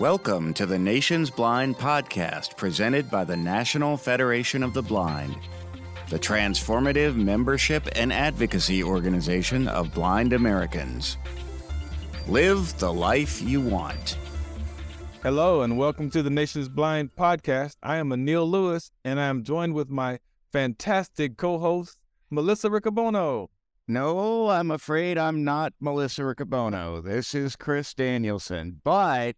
Welcome 0.00 0.54
to 0.54 0.64
the 0.64 0.78
Nation's 0.78 1.28
Blind 1.28 1.76
podcast 1.76 2.56
presented 2.56 3.10
by 3.10 3.22
the 3.22 3.36
National 3.36 3.98
Federation 3.98 4.62
of 4.62 4.72
the 4.72 4.80
Blind, 4.80 5.36
the 6.08 6.18
transformative 6.18 7.16
membership 7.16 7.86
and 7.94 8.10
advocacy 8.10 8.82
organization 8.82 9.68
of 9.68 9.92
blind 9.92 10.32
Americans. 10.32 11.18
Live 12.26 12.78
the 12.78 12.90
life 12.90 13.42
you 13.42 13.60
want. 13.60 14.16
Hello, 15.22 15.60
and 15.60 15.76
welcome 15.76 16.08
to 16.12 16.22
the 16.22 16.30
Nation's 16.30 16.70
Blind 16.70 17.14
podcast. 17.14 17.76
I 17.82 17.96
am 17.98 18.08
Anil 18.08 18.50
Lewis, 18.50 18.90
and 19.04 19.20
I 19.20 19.26
am 19.26 19.44
joined 19.44 19.74
with 19.74 19.90
my 19.90 20.20
fantastic 20.50 21.36
co 21.36 21.58
host, 21.58 21.98
Melissa 22.30 22.70
Riccobono. 22.70 23.48
No, 23.86 24.48
I'm 24.48 24.70
afraid 24.70 25.18
I'm 25.18 25.44
not 25.44 25.74
Melissa 25.78 26.22
Riccobono. 26.22 27.04
This 27.04 27.34
is 27.34 27.54
Chris 27.54 27.92
Danielson. 27.92 28.80
But 28.82 29.36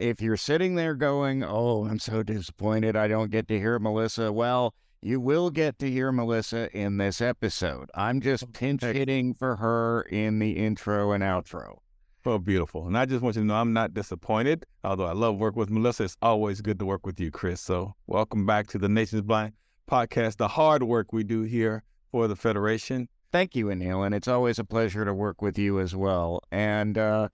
if 0.00 0.22
you're 0.22 0.36
sitting 0.36 0.74
there 0.74 0.94
going, 0.94 1.44
Oh, 1.44 1.84
I'm 1.84 1.98
so 1.98 2.22
disappointed 2.22 2.96
I 2.96 3.06
don't 3.06 3.30
get 3.30 3.46
to 3.48 3.58
hear 3.58 3.78
Melissa, 3.78 4.32
well, 4.32 4.74
you 5.02 5.20
will 5.20 5.50
get 5.50 5.78
to 5.78 5.90
hear 5.90 6.10
Melissa 6.10 6.74
in 6.76 6.96
this 6.96 7.20
episode. 7.20 7.90
I'm 7.94 8.20
just 8.20 8.52
pinch 8.52 8.82
hitting 8.82 9.34
for 9.34 9.56
her 9.56 10.02
in 10.02 10.38
the 10.38 10.52
intro 10.52 11.12
and 11.12 11.22
outro. 11.22 11.78
Oh, 12.26 12.38
beautiful. 12.38 12.86
And 12.86 12.98
I 12.98 13.06
just 13.06 13.22
want 13.22 13.36
you 13.36 13.42
to 13.42 13.46
know 13.46 13.54
I'm 13.54 13.72
not 13.72 13.94
disappointed. 13.94 14.66
Although 14.84 15.06
I 15.06 15.12
love 15.12 15.36
work 15.36 15.56
with 15.56 15.70
Melissa, 15.70 16.04
it's 16.04 16.16
always 16.20 16.60
good 16.60 16.78
to 16.78 16.84
work 16.84 17.06
with 17.06 17.18
you, 17.18 17.30
Chris. 17.30 17.60
So 17.62 17.94
welcome 18.06 18.44
back 18.44 18.66
to 18.68 18.78
the 18.78 18.88
Nation's 18.88 19.22
Blind 19.22 19.52
podcast, 19.90 20.36
the 20.36 20.48
hard 20.48 20.82
work 20.82 21.12
we 21.12 21.24
do 21.24 21.42
here 21.42 21.82
for 22.10 22.28
the 22.28 22.36
Federation. 22.36 23.08
Thank 23.32 23.54
you, 23.56 23.66
Anil. 23.66 24.04
And 24.04 24.14
it's 24.14 24.28
always 24.28 24.58
a 24.58 24.64
pleasure 24.64 25.04
to 25.04 25.14
work 25.14 25.40
with 25.40 25.58
you 25.58 25.80
as 25.80 25.96
well. 25.96 26.42
And 26.50 26.98
uh, 26.98 27.28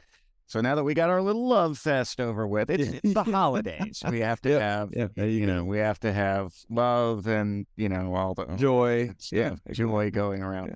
so 0.46 0.60
now 0.60 0.76
that 0.76 0.84
we 0.84 0.94
got 0.94 1.10
our 1.10 1.20
little 1.20 1.48
love 1.48 1.76
fest 1.78 2.20
over 2.20 2.46
with, 2.46 2.70
it's, 2.70 3.00
it's 3.02 3.14
the 3.14 3.24
holidays. 3.24 4.02
We 4.08 4.20
have 4.20 4.40
to 4.42 4.60
have, 4.60 4.90
yeah, 4.92 5.08
you 5.24 5.46
know, 5.46 5.64
we 5.64 5.78
have 5.78 5.98
to 6.00 6.12
have 6.12 6.52
love 6.70 7.26
and, 7.26 7.66
you 7.76 7.88
know, 7.88 8.14
all 8.14 8.34
the 8.34 8.46
joy. 8.56 9.10
Yeah, 9.32 9.56
joy 9.72 10.10
going 10.10 10.42
around. 10.42 10.68
Yeah. 10.68 10.74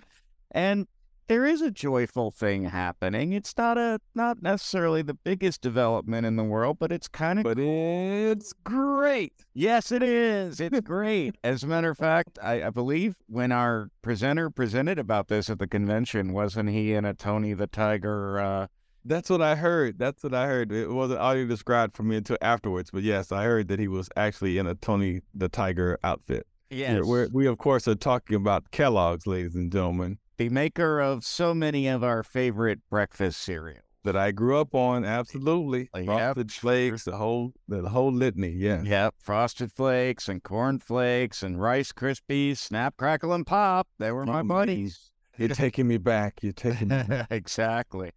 And 0.50 0.86
there 1.30 1.46
is 1.46 1.62
a 1.62 1.70
joyful 1.70 2.32
thing 2.32 2.64
happening. 2.64 3.32
It's 3.32 3.56
not 3.56 3.78
a 3.78 4.00
not 4.16 4.42
necessarily 4.42 5.02
the 5.02 5.14
biggest 5.14 5.60
development 5.60 6.26
in 6.26 6.34
the 6.34 6.42
world, 6.42 6.78
but 6.80 6.90
it's 6.90 7.06
kind 7.06 7.38
of 7.38 7.44
But 7.44 7.60
it's 7.60 8.52
great. 8.64 9.32
Yes, 9.54 9.92
it 9.92 10.02
is. 10.02 10.58
It's 10.58 10.80
great. 10.84 11.36
As 11.44 11.62
a 11.62 11.68
matter 11.68 11.90
of 11.90 11.98
fact, 11.98 12.40
I, 12.42 12.64
I, 12.64 12.70
believe 12.70 13.14
when 13.28 13.52
our 13.52 13.90
presenter 14.02 14.50
presented 14.50 14.98
about 14.98 15.28
this 15.28 15.48
at 15.48 15.60
the 15.60 15.68
convention, 15.68 16.32
wasn't 16.32 16.70
he 16.70 16.94
in 16.94 17.04
a 17.04 17.14
Tony 17.14 17.52
the 17.52 17.68
Tiger 17.68 18.40
uh, 18.40 18.66
that's 19.04 19.30
what 19.30 19.42
I 19.42 19.54
heard. 19.54 19.98
That's 19.98 20.22
what 20.22 20.34
I 20.34 20.46
heard. 20.46 20.72
It 20.72 20.90
wasn't 20.90 21.20
audio 21.20 21.46
described 21.46 21.96
for 21.96 22.02
me 22.02 22.16
until 22.16 22.38
afterwards, 22.40 22.90
but 22.90 23.02
yes, 23.02 23.32
I 23.32 23.44
heard 23.44 23.68
that 23.68 23.78
he 23.78 23.88
was 23.88 24.08
actually 24.16 24.58
in 24.58 24.66
a 24.66 24.74
Tony 24.74 25.20
the 25.34 25.48
Tiger 25.48 25.98
outfit. 26.04 26.46
Yes. 26.70 27.04
we 27.04 27.26
we 27.26 27.46
of 27.46 27.58
course 27.58 27.88
are 27.88 27.96
talking 27.96 28.36
about 28.36 28.70
Kellogg's, 28.70 29.26
ladies 29.26 29.56
and 29.56 29.72
gentlemen 29.72 30.18
the 30.40 30.48
maker 30.48 31.00
of 31.00 31.22
so 31.22 31.52
many 31.52 31.86
of 31.86 32.02
our 32.02 32.22
favorite 32.22 32.80
breakfast 32.88 33.42
cereals 33.42 33.84
that 34.04 34.16
I 34.16 34.30
grew 34.30 34.58
up 34.58 34.74
on. 34.74 35.04
Absolutely, 35.04 35.90
yep. 35.94 36.06
frosted 36.06 36.50
flakes, 36.50 37.04
the 37.04 37.18
whole 37.18 37.52
the 37.68 37.90
whole 37.90 38.10
litany. 38.10 38.48
Yeah, 38.48 38.82
yep. 38.82 39.14
Frosted 39.18 39.70
flakes 39.70 40.30
and 40.30 40.42
corn 40.42 40.78
flakes 40.78 41.42
and 41.42 41.60
Rice 41.60 41.92
Krispies, 41.92 42.56
Snap, 42.56 42.96
Crackle, 42.96 43.34
and 43.34 43.46
Pop. 43.46 43.86
They 43.98 44.12
were 44.12 44.24
my 44.24 44.40
oh, 44.40 44.44
buddies. 44.44 45.10
You're 45.36 45.50
taking 45.50 45.86
me 45.86 45.98
back. 45.98 46.38
You're 46.42 46.54
taking 46.54 46.88
me 46.88 47.02
back. 47.02 47.26
exactly. 47.30 48.12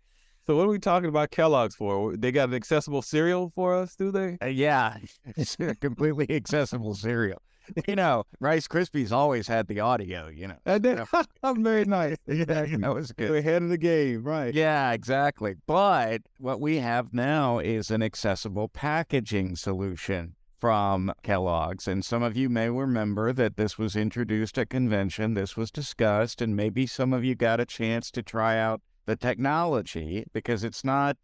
So 0.45 0.57
what 0.57 0.65
are 0.65 0.69
we 0.69 0.79
talking 0.79 1.07
about 1.07 1.31
Kellogg's 1.31 1.75
for? 1.75 2.17
They 2.17 2.33
got 2.33 2.49
an 2.49 2.55
accessible 2.55 3.01
cereal 3.01 3.53
for 3.55 3.73
us, 3.75 3.95
do 3.95 4.11
they? 4.11 4.37
Uh, 4.41 4.47
yeah, 4.47 4.97
it's 5.25 5.57
a 5.57 5.73
completely 5.75 6.29
accessible 6.29 6.95
cereal. 6.95 7.41
you 7.87 7.95
know, 7.95 8.25
Rice 8.41 8.67
Krispies 8.67 9.13
always 9.13 9.47
had 9.47 9.67
the 9.67 9.79
audio, 9.79 10.27
you 10.27 10.49
know. 10.49 10.57
I 10.65 10.79
did. 10.79 10.99
I'm 11.43 11.63
very 11.63 11.85
nice. 11.85 12.17
yeah, 12.27 12.43
that 12.43 12.93
was 12.93 13.13
good. 13.13 13.29
We're 13.29 13.37
ahead 13.37 13.63
of 13.63 13.69
the 13.69 13.77
game, 13.77 14.23
right? 14.23 14.53
Yeah, 14.53 14.91
exactly. 14.91 15.55
But 15.65 16.23
what 16.39 16.59
we 16.59 16.79
have 16.79 17.13
now 17.13 17.59
is 17.59 17.89
an 17.89 18.03
accessible 18.03 18.67
packaging 18.67 19.55
solution 19.55 20.35
from 20.59 21.13
Kellogg's. 21.23 21.87
And 21.87 22.03
some 22.03 22.21
of 22.21 22.35
you 22.35 22.49
may 22.49 22.69
remember 22.69 23.31
that 23.31 23.55
this 23.55 23.77
was 23.77 23.95
introduced 23.95 24.57
at 24.57 24.69
convention. 24.69 25.35
This 25.35 25.55
was 25.55 25.71
discussed, 25.71 26.41
and 26.41 26.53
maybe 26.53 26.85
some 26.85 27.13
of 27.13 27.23
you 27.23 27.33
got 27.33 27.61
a 27.61 27.65
chance 27.65 28.11
to 28.11 28.21
try 28.21 28.57
out 28.57 28.81
the 29.05 29.15
technology 29.15 30.25
because 30.33 30.63
it's 30.63 30.83
not 30.83 31.17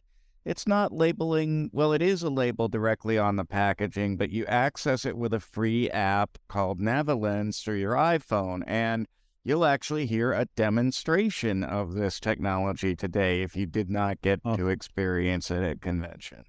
it's 0.46 0.68
not 0.68 0.92
labeling, 0.92 1.70
well, 1.74 1.92
it 1.94 2.02
is 2.02 2.24
a 2.24 2.30
label 2.30 2.68
directly 2.70 3.18
on 3.18 3.36
the 3.36 3.46
packaging, 3.46 4.18
but 4.18 4.32
you 4.32 4.46
access 4.46 5.06
it 5.06 5.18
with 5.18 5.34
a 5.34 5.40
free 5.40 5.90
app 5.92 6.38
called 6.48 6.80
Navilens 6.80 7.62
through 7.62 7.76
your 7.76 7.94
iPhone. 7.94 8.64
And 8.66 9.06
you'll 9.44 9.66
actually 9.66 10.06
hear 10.06 10.32
a 10.32 10.46
demonstration 10.56 11.64
of 11.64 11.94
this 11.94 12.20
technology 12.20 12.96
today 12.96 13.42
if 13.42 13.56
you 13.56 13.66
did 13.66 13.90
not 13.90 14.22
get 14.22 14.40
oh. 14.46 14.56
to 14.56 14.70
experience 14.70 15.52
it 15.52 15.62
at 15.62 15.82
convention. 15.82 16.44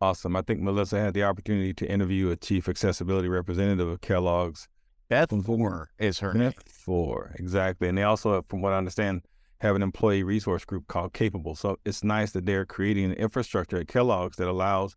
Awesome. 0.00 0.36
I 0.36 0.42
think 0.42 0.60
Melissa 0.60 0.98
had 0.98 1.14
the 1.14 1.22
opportunity 1.22 1.72
to 1.74 1.90
interview 1.90 2.30
a 2.30 2.36
chief 2.36 2.68
accessibility 2.68 3.28
representative 3.28 3.88
of 3.88 4.00
Kellogg's. 4.00 4.68
Beth 5.08 5.30
Foor 5.44 5.90
is 5.98 6.18
her 6.18 6.32
Beth 6.32 6.40
name. 6.40 6.52
Foor, 6.66 7.34
exactly. 7.38 7.88
And 7.88 7.96
they 7.96 8.02
also, 8.02 8.44
from 8.48 8.60
what 8.60 8.72
I 8.72 8.78
understand, 8.78 9.22
have 9.58 9.76
an 9.76 9.82
employee 9.82 10.22
resource 10.22 10.64
group 10.64 10.86
called 10.88 11.12
Capable. 11.12 11.54
So 11.54 11.78
it's 11.84 12.04
nice 12.04 12.32
that 12.32 12.46
they're 12.46 12.66
creating 12.66 13.06
an 13.06 13.12
infrastructure 13.12 13.78
at 13.78 13.88
Kellogg's 13.88 14.36
that 14.36 14.48
allows 14.48 14.96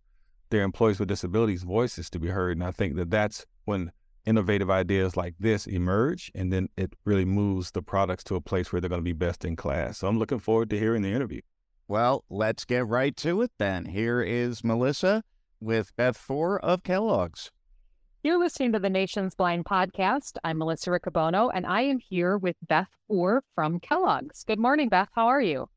their 0.50 0.64
employees 0.64 1.00
with 1.00 1.08
disabilities 1.08 1.64
voices 1.64 2.09
to 2.09 2.20
be 2.20 2.28
heard. 2.28 2.58
And 2.58 2.64
I 2.66 2.72
think 2.72 2.96
that 2.96 3.09
that's 3.09 3.46
when 3.66 3.92
innovative 4.25 4.70
ideas 4.70 5.16
like 5.16 5.36
this 5.40 5.66
emerge, 5.66 6.31
and 6.36 6.52
then 6.52 6.70
it 6.78 6.94
really 7.06 7.25
moves 7.25 7.72
the 7.72 7.81
products 7.81 8.24
to 8.25 8.36
a 8.36 8.42
place 8.42 8.72
where 8.72 8.80
they're 8.80 8.90
going 8.90 9.02
to 9.02 9.03
be 9.03 9.14
best 9.14 9.46
in 9.46 9.56
class. 9.56 10.00
So 10.00 10.08
I'm 10.08 10.20
looking 10.20 10.40
forward 10.40 10.70
to 10.72 10.80
hearing 10.80 11.02
the 11.02 11.14
interview. 11.14 11.41
Well, 11.88 12.24
let's 12.30 12.66
get 12.66 12.88
right 12.88 13.16
to 13.18 13.41
it 13.41 13.52
then. 13.58 13.86
Here 13.86 14.22
is 14.22 14.64
Melissa 14.64 15.24
with 15.59 15.96
Beth 15.96 16.18
Foor 16.18 16.59
of 16.59 16.84
Kellogg's. 16.84 17.52
You're 18.22 18.38
listening 18.38 18.74
to 18.74 18.80
the 18.80 18.90
Nation's 18.90 19.34
Blind 19.34 19.63
podcast. 19.63 20.35
I'm 20.44 20.57
Melissa 20.57 20.90
Riccobono, 20.90 21.50
and 21.53 21.66
I 21.66 21.84
am 21.84 22.00
here 22.00 22.38
with 22.38 22.57
Beth 22.68 22.90
Foor 23.07 23.46
from 23.56 23.80
Kellogg's. 23.80 24.44
Good 24.44 24.59
morning, 24.59 24.90
Beth. 24.90 25.07
How 25.16 25.28
are 25.28 25.40
you? 25.41 25.69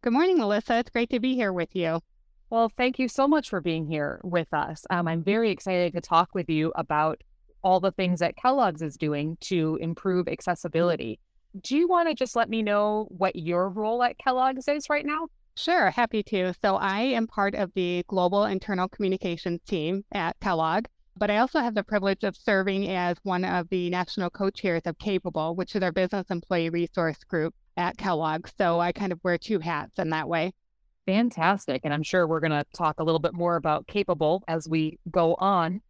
Good 0.00 0.14
morning, 0.14 0.38
Melissa. 0.38 0.78
It's 0.78 0.88
great 0.88 1.10
to 1.10 1.20
be 1.20 1.34
here 1.34 1.52
with 1.52 1.76
you. 1.76 2.00
Well, 2.48 2.72
thank 2.74 2.98
you 2.98 3.06
so 3.06 3.28
much 3.28 3.50
for 3.50 3.60
being 3.60 3.86
here 3.86 4.18
with 4.24 4.48
us. 4.54 4.86
Um, 4.88 5.08
I'm 5.08 5.22
very 5.22 5.50
excited 5.50 5.92
to 5.92 6.00
talk 6.00 6.30
with 6.34 6.48
you 6.48 6.72
about 6.74 7.20
all 7.62 7.80
the 7.80 7.92
things 7.92 8.20
that 8.20 8.34
Kellogg's 8.34 8.80
is 8.80 8.96
doing 8.96 9.36
to 9.42 9.76
improve 9.78 10.26
accessibility. 10.26 11.20
Do 11.60 11.76
you 11.76 11.86
want 11.86 12.08
to 12.08 12.14
just 12.14 12.34
let 12.34 12.48
me 12.48 12.62
know 12.62 13.08
what 13.10 13.36
your 13.36 13.68
role 13.68 14.02
at 14.02 14.16
Kellogg's 14.16 14.68
is 14.68 14.88
right 14.88 15.04
now? 15.04 15.28
Sure, 15.54 15.90
happy 15.90 16.22
to. 16.22 16.54
So, 16.62 16.76
I 16.76 17.00
am 17.00 17.26
part 17.26 17.54
of 17.54 17.74
the 17.74 18.04
global 18.08 18.46
internal 18.46 18.88
communications 18.88 19.60
team 19.66 20.06
at 20.12 20.40
Kellogg. 20.40 20.86
But 21.16 21.30
I 21.30 21.38
also 21.38 21.60
have 21.60 21.74
the 21.74 21.82
privilege 21.82 22.24
of 22.24 22.36
serving 22.36 22.88
as 22.88 23.16
one 23.22 23.44
of 23.44 23.68
the 23.68 23.90
national 23.90 24.30
co 24.30 24.50
chairs 24.50 24.82
of 24.86 24.98
Capable, 24.98 25.54
which 25.54 25.74
is 25.76 25.82
our 25.82 25.92
business 25.92 26.30
employee 26.30 26.70
resource 26.70 27.22
group 27.24 27.54
at 27.76 27.96
Kellogg. 27.96 28.48
So 28.56 28.80
I 28.80 28.92
kind 28.92 29.12
of 29.12 29.20
wear 29.22 29.38
two 29.38 29.58
hats 29.58 29.98
in 29.98 30.10
that 30.10 30.28
way. 30.28 30.52
Fantastic. 31.06 31.80
And 31.84 31.92
I'm 31.92 32.02
sure 32.02 32.26
we're 32.26 32.40
going 32.40 32.50
to 32.50 32.64
talk 32.74 33.00
a 33.00 33.04
little 33.04 33.18
bit 33.18 33.34
more 33.34 33.56
about 33.56 33.86
Capable 33.86 34.44
as 34.46 34.68
we 34.68 34.98
go 35.10 35.34
on. 35.34 35.80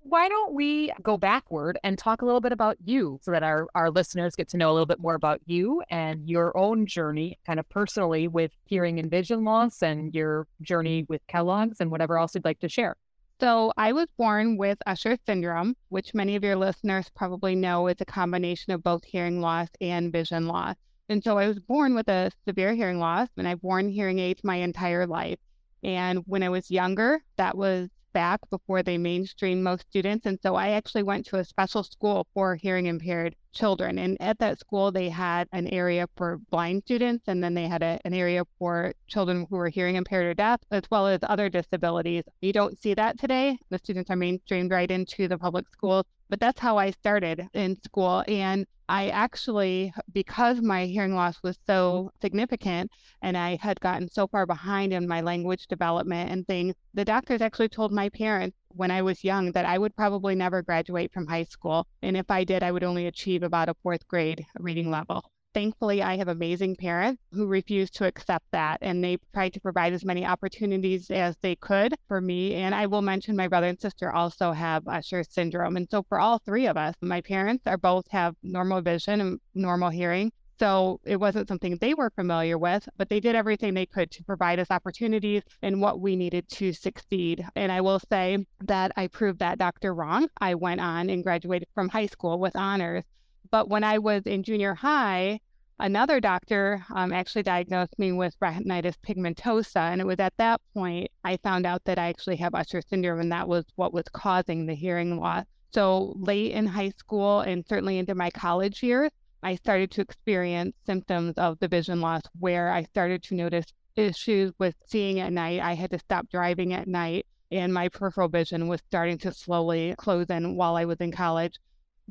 Why 0.00 0.28
don't 0.28 0.54
we 0.54 0.92
go 1.02 1.16
backward 1.18 1.78
and 1.82 1.98
talk 1.98 2.22
a 2.22 2.24
little 2.24 2.40
bit 2.40 2.52
about 2.52 2.76
you 2.84 3.18
so 3.22 3.30
that 3.30 3.42
our, 3.42 3.66
our 3.74 3.90
listeners 3.90 4.36
get 4.36 4.48
to 4.50 4.56
know 4.56 4.70
a 4.70 4.72
little 4.72 4.86
bit 4.86 5.00
more 5.00 5.14
about 5.14 5.40
you 5.44 5.82
and 5.90 6.28
your 6.28 6.56
own 6.56 6.86
journey, 6.86 7.38
kind 7.44 7.60
of 7.60 7.68
personally, 7.68 8.26
with 8.26 8.52
hearing 8.64 8.98
and 8.98 9.10
vision 9.10 9.44
loss 9.44 9.82
and 9.82 10.14
your 10.14 10.46
journey 10.62 11.04
with 11.08 11.26
Kellogg's 11.26 11.80
and 11.80 11.90
whatever 11.90 12.16
else 12.16 12.34
you'd 12.34 12.44
like 12.44 12.60
to 12.60 12.68
share? 12.68 12.96
So, 13.40 13.72
I 13.76 13.92
was 13.92 14.08
born 14.16 14.56
with 14.56 14.78
Usher 14.84 15.16
syndrome, 15.24 15.76
which 15.90 16.12
many 16.12 16.34
of 16.34 16.42
your 16.42 16.56
listeners 16.56 17.08
probably 17.14 17.54
know 17.54 17.86
is 17.86 18.00
a 18.00 18.04
combination 18.04 18.72
of 18.72 18.82
both 18.82 19.04
hearing 19.04 19.40
loss 19.40 19.68
and 19.80 20.12
vision 20.12 20.48
loss. 20.48 20.74
And 21.08 21.22
so, 21.22 21.38
I 21.38 21.46
was 21.46 21.60
born 21.60 21.94
with 21.94 22.08
a 22.08 22.32
severe 22.48 22.74
hearing 22.74 22.98
loss, 22.98 23.28
and 23.36 23.46
I've 23.46 23.62
worn 23.62 23.90
hearing 23.90 24.18
aids 24.18 24.42
my 24.42 24.56
entire 24.56 25.06
life. 25.06 25.38
And 25.84 26.24
when 26.26 26.42
I 26.42 26.48
was 26.48 26.68
younger, 26.68 27.22
that 27.36 27.56
was 27.56 27.90
back 28.12 28.40
before 28.50 28.82
they 28.82 28.98
mainstream 28.98 29.62
most 29.62 29.86
students. 29.88 30.26
And 30.26 30.38
so 30.42 30.54
I 30.54 30.70
actually 30.70 31.02
went 31.02 31.26
to 31.26 31.36
a 31.36 31.44
special 31.44 31.82
school 31.82 32.26
for 32.34 32.56
hearing 32.56 32.86
impaired 32.86 33.36
children. 33.52 33.98
And 33.98 34.16
at 34.20 34.38
that 34.38 34.58
school, 34.58 34.92
they 34.92 35.08
had 35.08 35.48
an 35.52 35.68
area 35.68 36.06
for 36.16 36.38
blind 36.50 36.82
students, 36.84 37.24
and 37.26 37.42
then 37.42 37.54
they 37.54 37.66
had 37.66 37.82
a, 37.82 37.98
an 38.04 38.14
area 38.14 38.44
for 38.58 38.92
children 39.08 39.46
who 39.48 39.56
were 39.56 39.68
hearing 39.68 39.96
impaired 39.96 40.26
or 40.26 40.34
deaf, 40.34 40.60
as 40.70 40.84
well 40.90 41.06
as 41.06 41.20
other 41.22 41.48
disabilities. 41.48 42.24
You 42.40 42.52
don't 42.52 42.80
see 42.80 42.94
that 42.94 43.18
today. 43.18 43.58
The 43.70 43.78
students 43.78 44.10
are 44.10 44.16
mainstreamed 44.16 44.70
right 44.70 44.90
into 44.90 45.28
the 45.28 45.38
public 45.38 45.66
schools. 45.72 46.04
But 46.28 46.40
that's 46.40 46.60
how 46.60 46.78
I 46.78 46.90
started 46.90 47.48
in 47.54 47.80
school. 47.82 48.24
And 48.28 48.66
I 48.88 49.10
actually, 49.10 49.92
because 50.12 50.62
my 50.62 50.86
hearing 50.86 51.14
loss 51.14 51.42
was 51.42 51.56
mm-hmm. 51.58 51.72
so 51.72 52.10
significant 52.22 52.90
and 53.20 53.36
I 53.36 53.56
had 53.56 53.80
gotten 53.80 54.08
so 54.08 54.26
far 54.26 54.46
behind 54.46 54.92
in 54.92 55.06
my 55.06 55.20
language 55.20 55.66
development 55.66 56.30
and 56.30 56.46
things, 56.46 56.74
the 56.94 57.04
doctors 57.04 57.42
actually 57.42 57.68
told 57.68 57.92
my 57.92 58.08
parents 58.08 58.56
when 58.68 58.90
I 58.90 59.02
was 59.02 59.24
young 59.24 59.52
that 59.52 59.66
I 59.66 59.76
would 59.78 59.94
probably 59.94 60.34
never 60.34 60.62
graduate 60.62 61.12
from 61.12 61.26
high 61.26 61.44
school. 61.44 61.86
And 62.02 62.16
if 62.16 62.30
I 62.30 62.44
did, 62.44 62.62
I 62.62 62.72
would 62.72 62.84
only 62.84 63.06
achieve 63.06 63.42
about 63.42 63.68
a 63.68 63.74
fourth 63.82 64.08
grade 64.08 64.46
reading 64.58 64.90
level. 64.90 65.30
Thankfully, 65.58 66.04
I 66.04 66.18
have 66.18 66.28
amazing 66.28 66.76
parents 66.76 67.20
who 67.32 67.44
refused 67.48 67.92
to 67.96 68.06
accept 68.06 68.44
that, 68.52 68.78
and 68.80 69.02
they 69.02 69.18
tried 69.34 69.54
to 69.54 69.60
provide 69.60 69.92
as 69.92 70.04
many 70.04 70.24
opportunities 70.24 71.10
as 71.10 71.36
they 71.42 71.56
could 71.56 71.96
for 72.06 72.20
me. 72.20 72.54
And 72.54 72.76
I 72.76 72.86
will 72.86 73.02
mention 73.02 73.34
my 73.34 73.48
brother 73.48 73.66
and 73.66 73.80
sister 73.80 74.12
also 74.12 74.52
have 74.52 74.86
Usher 74.86 75.24
syndrome. 75.24 75.76
And 75.76 75.88
so, 75.90 76.04
for 76.08 76.20
all 76.20 76.38
three 76.38 76.68
of 76.68 76.76
us, 76.76 76.94
my 77.00 77.20
parents 77.20 77.64
are 77.66 77.76
both 77.76 78.06
have 78.10 78.36
normal 78.40 78.82
vision 78.82 79.20
and 79.20 79.40
normal 79.52 79.90
hearing. 79.90 80.30
So 80.60 81.00
it 81.04 81.16
wasn't 81.16 81.48
something 81.48 81.76
they 81.78 81.92
were 81.92 82.10
familiar 82.10 82.56
with, 82.56 82.88
but 82.96 83.08
they 83.08 83.18
did 83.18 83.34
everything 83.34 83.74
they 83.74 83.86
could 83.86 84.12
to 84.12 84.22
provide 84.22 84.60
us 84.60 84.70
opportunities 84.70 85.42
and 85.60 85.80
what 85.80 85.98
we 85.98 86.14
needed 86.14 86.48
to 86.50 86.72
succeed. 86.72 87.44
And 87.56 87.72
I 87.72 87.80
will 87.80 87.98
say 87.98 88.46
that 88.60 88.92
I 88.96 89.08
proved 89.08 89.40
that 89.40 89.58
doctor 89.58 89.92
wrong. 89.92 90.28
I 90.40 90.54
went 90.54 90.80
on 90.80 91.10
and 91.10 91.24
graduated 91.24 91.66
from 91.74 91.88
high 91.88 92.06
school 92.06 92.38
with 92.38 92.54
honors. 92.54 93.02
But 93.50 93.68
when 93.68 93.82
I 93.82 93.98
was 93.98 94.22
in 94.24 94.42
junior 94.42 94.74
high, 94.74 95.40
another 95.78 96.20
doctor 96.20 96.84
um, 96.94 97.12
actually 97.12 97.42
diagnosed 97.42 97.98
me 97.98 98.12
with 98.12 98.38
retinitis 98.40 98.94
pigmentosa. 99.06 99.92
And 99.92 100.00
it 100.00 100.06
was 100.06 100.18
at 100.18 100.34
that 100.38 100.60
point 100.74 101.10
I 101.24 101.36
found 101.38 101.66
out 101.66 101.84
that 101.84 101.98
I 101.98 102.08
actually 102.08 102.36
have 102.36 102.54
Usher 102.54 102.82
syndrome, 102.82 103.20
and 103.20 103.32
that 103.32 103.48
was 103.48 103.64
what 103.76 103.92
was 103.92 104.04
causing 104.12 104.66
the 104.66 104.74
hearing 104.74 105.18
loss. 105.18 105.44
So 105.72 106.14
late 106.16 106.52
in 106.52 106.66
high 106.66 106.90
school 106.90 107.40
and 107.40 107.64
certainly 107.68 107.98
into 107.98 108.14
my 108.14 108.30
college 108.30 108.82
years, 108.82 109.10
I 109.42 109.54
started 109.54 109.90
to 109.92 110.00
experience 110.00 110.74
symptoms 110.84 111.34
of 111.36 111.58
the 111.60 111.68
vision 111.68 112.00
loss 112.00 112.22
where 112.38 112.70
I 112.70 112.82
started 112.84 113.22
to 113.24 113.34
notice 113.34 113.66
issues 113.94 114.52
with 114.58 114.74
seeing 114.86 115.20
at 115.20 115.32
night. 115.32 115.60
I 115.60 115.74
had 115.74 115.90
to 115.90 115.98
stop 115.98 116.28
driving 116.30 116.72
at 116.72 116.88
night, 116.88 117.26
and 117.50 117.72
my 117.72 117.88
peripheral 117.88 118.28
vision 118.28 118.68
was 118.68 118.80
starting 118.88 119.18
to 119.18 119.32
slowly 119.32 119.94
close 119.96 120.26
in 120.26 120.56
while 120.56 120.76
I 120.76 120.86
was 120.86 120.98
in 120.98 121.12
college 121.12 121.58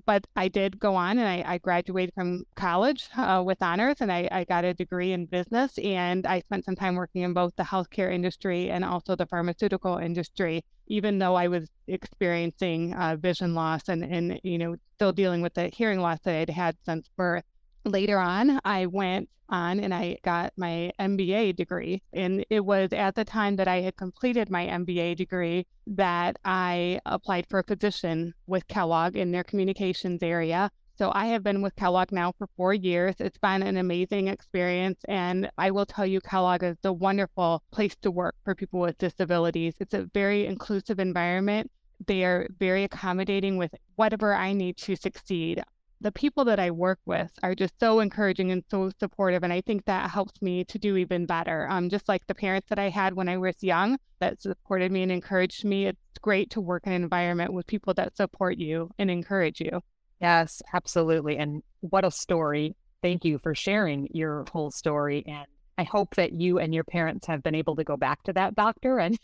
but 0.06 0.26
I 0.36 0.48
did 0.48 0.80
go 0.80 0.96
on 0.96 1.18
and 1.18 1.28
I, 1.28 1.54
I 1.54 1.58
graduated 1.58 2.14
from 2.14 2.44
college 2.56 3.10
uh, 3.18 3.42
with 3.46 3.62
honors 3.62 3.98
and 4.00 4.12
I, 4.12 4.28
I, 4.32 4.44
got 4.44 4.64
a 4.64 4.74
degree 4.74 5.12
in 5.12 5.26
business 5.26 5.78
and 5.80 6.26
I 6.28 6.42
spent 6.42 6.66
some 6.66 6.76
time 6.76 6.96
working 6.96 7.24
in 7.24 7.34
both 7.34 7.56
the 7.56 7.64
healthcare 7.64 8.12
industry 8.14 8.70
and 8.70 8.86
also 8.86 9.16
the 9.16 9.26
pharmaceutical 9.26 9.98
industry, 9.98 10.64
even 10.88 11.20
though 11.20 11.36
I 11.36 11.48
was 11.48 11.70
experiencing 11.88 12.94
uh, 12.94 13.18
vision 13.20 13.56
loss 13.56 13.90
and, 13.90 14.04
and, 14.04 14.40
you 14.44 14.58
know, 14.58 14.76
still 14.96 15.12
dealing 15.12 15.42
with 15.42 15.54
the 15.54 15.70
hearing 15.74 16.00
loss 16.00 16.20
that 16.24 16.36
I'd 16.36 16.50
had 16.50 16.76
since 16.86 17.10
birth 17.18 17.44
later 17.88 18.19
on, 18.19 18.60
I 18.63 18.86
went 18.86 19.30
on 19.50 19.80
and 19.80 19.94
I 19.94 20.18
got 20.24 20.54
my 20.57 20.92
MBA 21.00 21.56
degree. 21.56 22.01
And 22.13 22.45
it 22.50 22.62
was 22.66 22.89
at 22.92 23.16
the 23.16 23.25
time 23.25 23.56
that 23.57 23.68
I 23.68 23.81
had 23.81 23.95
completed 23.95 24.50
my 24.50 24.68
MBA 24.68 25.16
degree 25.16 25.66
that 25.88 26.38
I 26.44 27.00
applied 27.06 27.48
for 27.50 27.60
a 27.60 27.63
position 27.63 28.34
with 28.45 28.68
Kellogg 28.68 29.16
in 29.16 29.31
their 29.31 29.44
communications 29.44 30.22
area. 30.22 30.69
So 30.98 31.12
I 31.13 31.28
have 31.28 31.44
been 31.44 31.62
with 31.62 31.75
Kellogg 31.75 32.12
now 32.12 32.34
for 32.38 32.50
four 32.57 32.74
years. 32.74 33.16
It's 33.19 33.38
been 33.38 33.62
an 33.62 33.78
amazing 33.78 34.28
experience. 34.28 35.00
And 35.07 35.50
I 35.57 35.69
will 35.69 35.86
tell 35.86 36.07
you, 36.07 36.19
Kellogg 36.22 36.63
is 36.63 36.78
a 36.84 36.92
wonderful 36.92 37.62
place 37.72 37.95
to 38.01 38.10
work 38.10 38.36
for 38.44 38.56
people 38.56 38.80
with 38.80 38.98
disabilities. 38.98 39.75
It's 39.80 39.94
a 39.94 40.10
very 40.13 40.48
inclusive 40.48 41.00
environment. 41.00 41.69
They 42.06 42.24
are 42.24 42.48
very 42.60 42.84
accommodating 42.84 43.57
with 43.57 43.74
whatever 43.95 44.34
I 44.34 44.54
need 44.54 44.78
to 44.78 44.95
succeed 44.95 45.63
the 46.02 46.12
people 46.12 46.46
that 46.46 46.60
I 46.60 46.72
work 46.72 47.00
with 47.06 47.32
are 47.42 47.56
just 47.56 47.80
so 47.80 48.00
encouraging 48.00 48.52
and 48.52 48.64
so 48.70 48.92
supportive. 49.00 49.44
And 49.44 49.52
I 49.52 49.62
think 49.62 49.86
that 49.86 50.12
helps 50.12 50.42
me 50.42 50.64
to 50.66 50.78
do 50.78 50.96
even 50.98 51.26
better. 51.26 51.68
Um, 51.70 51.90
just 51.90 52.08
like 52.08 52.26
the 52.28 52.36
parents 52.36 52.70
that 52.70 52.80
I 52.80 52.90
had 52.90 53.16
when 53.16 53.28
I 53.28 53.38
was 53.38 53.56
young 53.62 53.98
that 54.20 54.42
supported 54.42 54.92
me 54.92 55.04
and 55.04 55.12
encouraged 55.12 55.66
me, 55.66 55.88
it's 55.88 56.00
great 56.22 56.52
to 56.52 56.62
work 56.62 56.86
in 56.86 56.94
an 56.94 57.04
environment 57.04 57.54
with 57.54 57.68
people 57.68 57.94
that 57.96 58.16
support 58.16 58.58
you 58.58 58.92
and 58.98 59.10
encourage 59.10 59.60
you. 59.60 59.82
Yes, 60.22 60.62
absolutely. 60.74 61.38
And 61.38 61.64
what 61.82 62.06
a 62.06 62.12
story. 62.12 62.76
Thank 63.02 63.26
you 63.26 63.40
for 63.40 63.54
sharing 63.54 64.08
your 64.12 64.46
whole 64.52 64.72
story. 64.72 65.24
And 65.28 65.46
I 65.78 65.84
hope 65.84 66.16
that 66.16 66.34
you 66.34 66.58
and 66.58 66.74
your 66.74 66.84
parents 66.84 67.28
have 67.28 67.44
been 67.44 67.56
able 67.56 67.76
to 67.76 67.84
go 67.84 67.98
back 67.98 68.24
to 68.24 68.34
that 68.34 68.56
doctor 68.56 68.98
and 68.98 69.18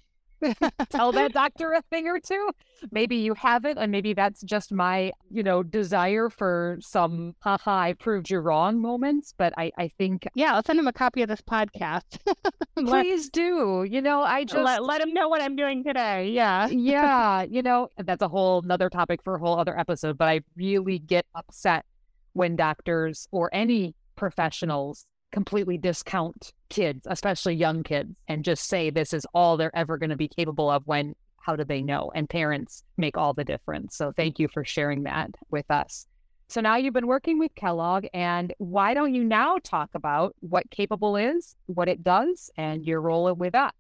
tell 0.90 1.12
that 1.12 1.34
doctor 1.34 1.74
a 1.74 1.82
thing 1.84 2.08
or 2.08 2.20
two. 2.20 2.50
Maybe 2.92 3.18
you 3.18 3.34
haven't, 3.34 3.78
and 3.78 3.92
maybe 3.92 4.14
that's 4.14 4.42
just 4.44 4.72
my, 4.72 5.12
you 5.30 5.44
know, 5.44 5.64
desire 5.64 6.30
for 6.30 6.78
some 6.82 7.36
haha, 7.40 7.80
I 7.80 7.94
proved 7.94 8.30
you 8.30 8.40
wrong 8.40 8.82
moments. 8.82 9.34
But 9.38 9.54
I, 9.58 9.72
I 9.78 9.90
think 9.98 10.28
Yeah, 10.36 10.56
I'll 10.56 10.64
send 10.64 10.80
him 10.80 10.88
a 10.88 10.94
copy 10.94 11.22
of 11.22 11.30
this 11.30 11.42
podcast. 11.42 12.20
Please 12.76 13.30
do. 13.30 13.86
You 13.90 14.02
know, 14.02 14.22
I 14.22 14.44
just 14.44 14.64
let, 14.64 14.84
let 14.84 15.02
him 15.02 15.14
know 15.14 15.30
what 15.30 15.42
I'm 15.42 15.56
doing 15.56 15.84
today. 15.84 16.30
Yeah. 16.30 16.68
yeah. 16.68 17.46
You 17.54 17.62
know, 17.62 17.90
that's 17.98 18.22
a 18.22 18.28
whole 18.28 18.62
another 18.64 18.90
topic 18.90 19.22
for 19.24 19.36
a 19.36 19.40
whole 19.40 19.60
other 19.60 19.78
episode. 19.78 20.18
But 20.18 20.28
I 20.28 20.42
really 20.56 20.98
get 20.98 21.26
upset 21.36 21.86
when 22.34 22.56
doctors 22.56 23.28
or 23.32 23.54
any 23.54 23.96
professionals 24.16 25.06
completely 25.34 25.78
discount 25.78 26.54
kids, 26.70 27.06
especially 27.10 27.56
young 27.56 27.84
kids, 27.84 28.16
and 28.30 28.46
just 28.46 28.70
say 28.70 28.90
this 28.90 29.14
is 29.14 29.26
all 29.34 29.58
they're 29.58 29.76
ever 29.76 29.98
going 29.98 30.12
to 30.12 30.16
be 30.16 30.30
capable 30.30 30.70
of 30.70 30.88
when 30.88 31.16
how 31.42 31.58
do 31.58 31.66
they 31.66 31.82
know? 31.82 32.10
And 32.16 32.30
parents 32.30 32.84
make 32.96 33.18
all 33.18 33.34
the 33.34 33.44
difference. 33.44 33.98
So 33.98 34.14
thank 34.16 34.40
you 34.40 34.48
for 34.48 34.64
sharing 34.64 35.04
that 35.04 35.32
with 35.52 35.70
us. 35.70 36.08
So 36.48 36.62
now 36.62 36.78
you've 36.78 36.94
been 36.94 37.08
working 37.08 37.40
with 37.40 37.54
Kellogg, 37.56 38.06
and 38.14 38.54
why 38.60 38.94
don't 38.94 39.14
you 39.14 39.24
now 39.24 39.58
talk 39.64 39.90
about 39.94 40.36
what 40.40 40.70
Capable 40.72 41.18
is, 41.18 41.56
what 41.66 41.90
it 41.90 42.04
does, 42.04 42.50
and 42.56 42.86
your 42.86 43.02
role 43.02 43.34
with 43.34 43.54
that? 43.54 43.74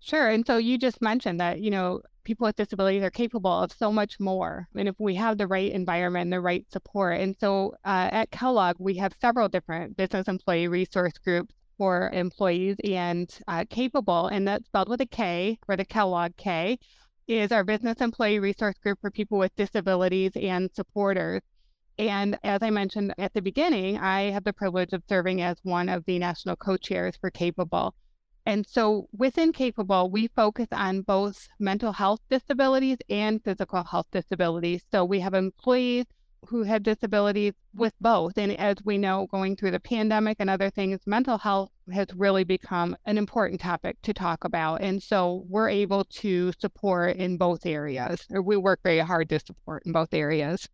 Sure. 0.00 0.28
And 0.28 0.46
so 0.46 0.58
you 0.58 0.78
just 0.78 1.02
mentioned 1.02 1.40
that, 1.40 1.60
you 1.60 1.70
know, 1.70 2.02
people 2.28 2.44
with 2.44 2.56
disabilities 2.56 3.02
are 3.02 3.10
capable 3.10 3.62
of 3.62 3.72
so 3.72 3.90
much 3.90 4.20
more. 4.20 4.68
And 4.76 4.86
if 4.86 4.96
we 4.98 5.14
have 5.14 5.38
the 5.38 5.46
right 5.46 5.72
environment, 5.72 6.30
the 6.30 6.42
right 6.42 6.66
support. 6.70 7.18
And 7.18 7.34
so 7.40 7.74
uh, 7.86 8.10
at 8.12 8.30
Kellogg, 8.30 8.76
we 8.78 8.96
have 8.98 9.14
several 9.18 9.48
different 9.48 9.96
business 9.96 10.28
employee 10.28 10.68
resource 10.68 11.14
groups 11.24 11.54
for 11.78 12.10
employees 12.12 12.76
and 12.84 13.34
uh, 13.48 13.64
capable, 13.70 14.26
and 14.26 14.46
that's 14.46 14.66
spelled 14.66 14.90
with 14.90 15.00
a 15.00 15.06
K 15.06 15.58
for 15.64 15.74
the 15.74 15.86
Kellogg 15.86 16.32
K, 16.36 16.78
is 17.28 17.50
our 17.50 17.64
business 17.64 18.02
employee 18.02 18.40
resource 18.40 18.74
group 18.82 18.98
for 19.00 19.10
people 19.10 19.38
with 19.38 19.56
disabilities 19.56 20.32
and 20.36 20.68
supporters. 20.74 21.40
And 21.98 22.38
as 22.44 22.62
I 22.62 22.68
mentioned 22.68 23.14
at 23.16 23.32
the 23.32 23.40
beginning, 23.40 23.96
I 23.96 24.32
have 24.32 24.44
the 24.44 24.52
privilege 24.52 24.92
of 24.92 25.02
serving 25.08 25.40
as 25.40 25.56
one 25.62 25.88
of 25.88 26.04
the 26.04 26.18
national 26.18 26.56
co 26.56 26.76
chairs 26.76 27.16
for 27.18 27.30
Capable. 27.30 27.94
And 28.48 28.66
so 28.66 29.10
within 29.12 29.52
Capable, 29.52 30.10
we 30.10 30.28
focus 30.28 30.68
on 30.72 31.02
both 31.02 31.50
mental 31.58 31.92
health 31.92 32.20
disabilities 32.30 32.96
and 33.10 33.44
physical 33.44 33.84
health 33.84 34.06
disabilities. 34.10 34.82
So 34.90 35.04
we 35.04 35.20
have 35.20 35.34
employees 35.34 36.06
who 36.46 36.62
have 36.62 36.82
disabilities 36.82 37.52
with 37.74 37.92
both. 38.00 38.38
And 38.38 38.58
as 38.58 38.76
we 38.82 38.96
know, 38.96 39.26
going 39.30 39.54
through 39.54 39.72
the 39.72 39.80
pandemic 39.80 40.38
and 40.40 40.48
other 40.48 40.70
things, 40.70 41.00
mental 41.04 41.36
health 41.36 41.68
has 41.92 42.06
really 42.16 42.42
become 42.42 42.96
an 43.04 43.18
important 43.18 43.60
topic 43.60 44.00
to 44.04 44.14
talk 44.14 44.44
about. 44.44 44.80
And 44.80 45.02
so 45.02 45.44
we're 45.46 45.68
able 45.68 46.04
to 46.04 46.52
support 46.58 47.16
in 47.16 47.36
both 47.36 47.66
areas, 47.66 48.24
or 48.30 48.40
we 48.40 48.56
work 48.56 48.80
very 48.82 49.00
hard 49.00 49.28
to 49.28 49.40
support 49.40 49.82
in 49.84 49.92
both 49.92 50.14
areas. 50.14 50.66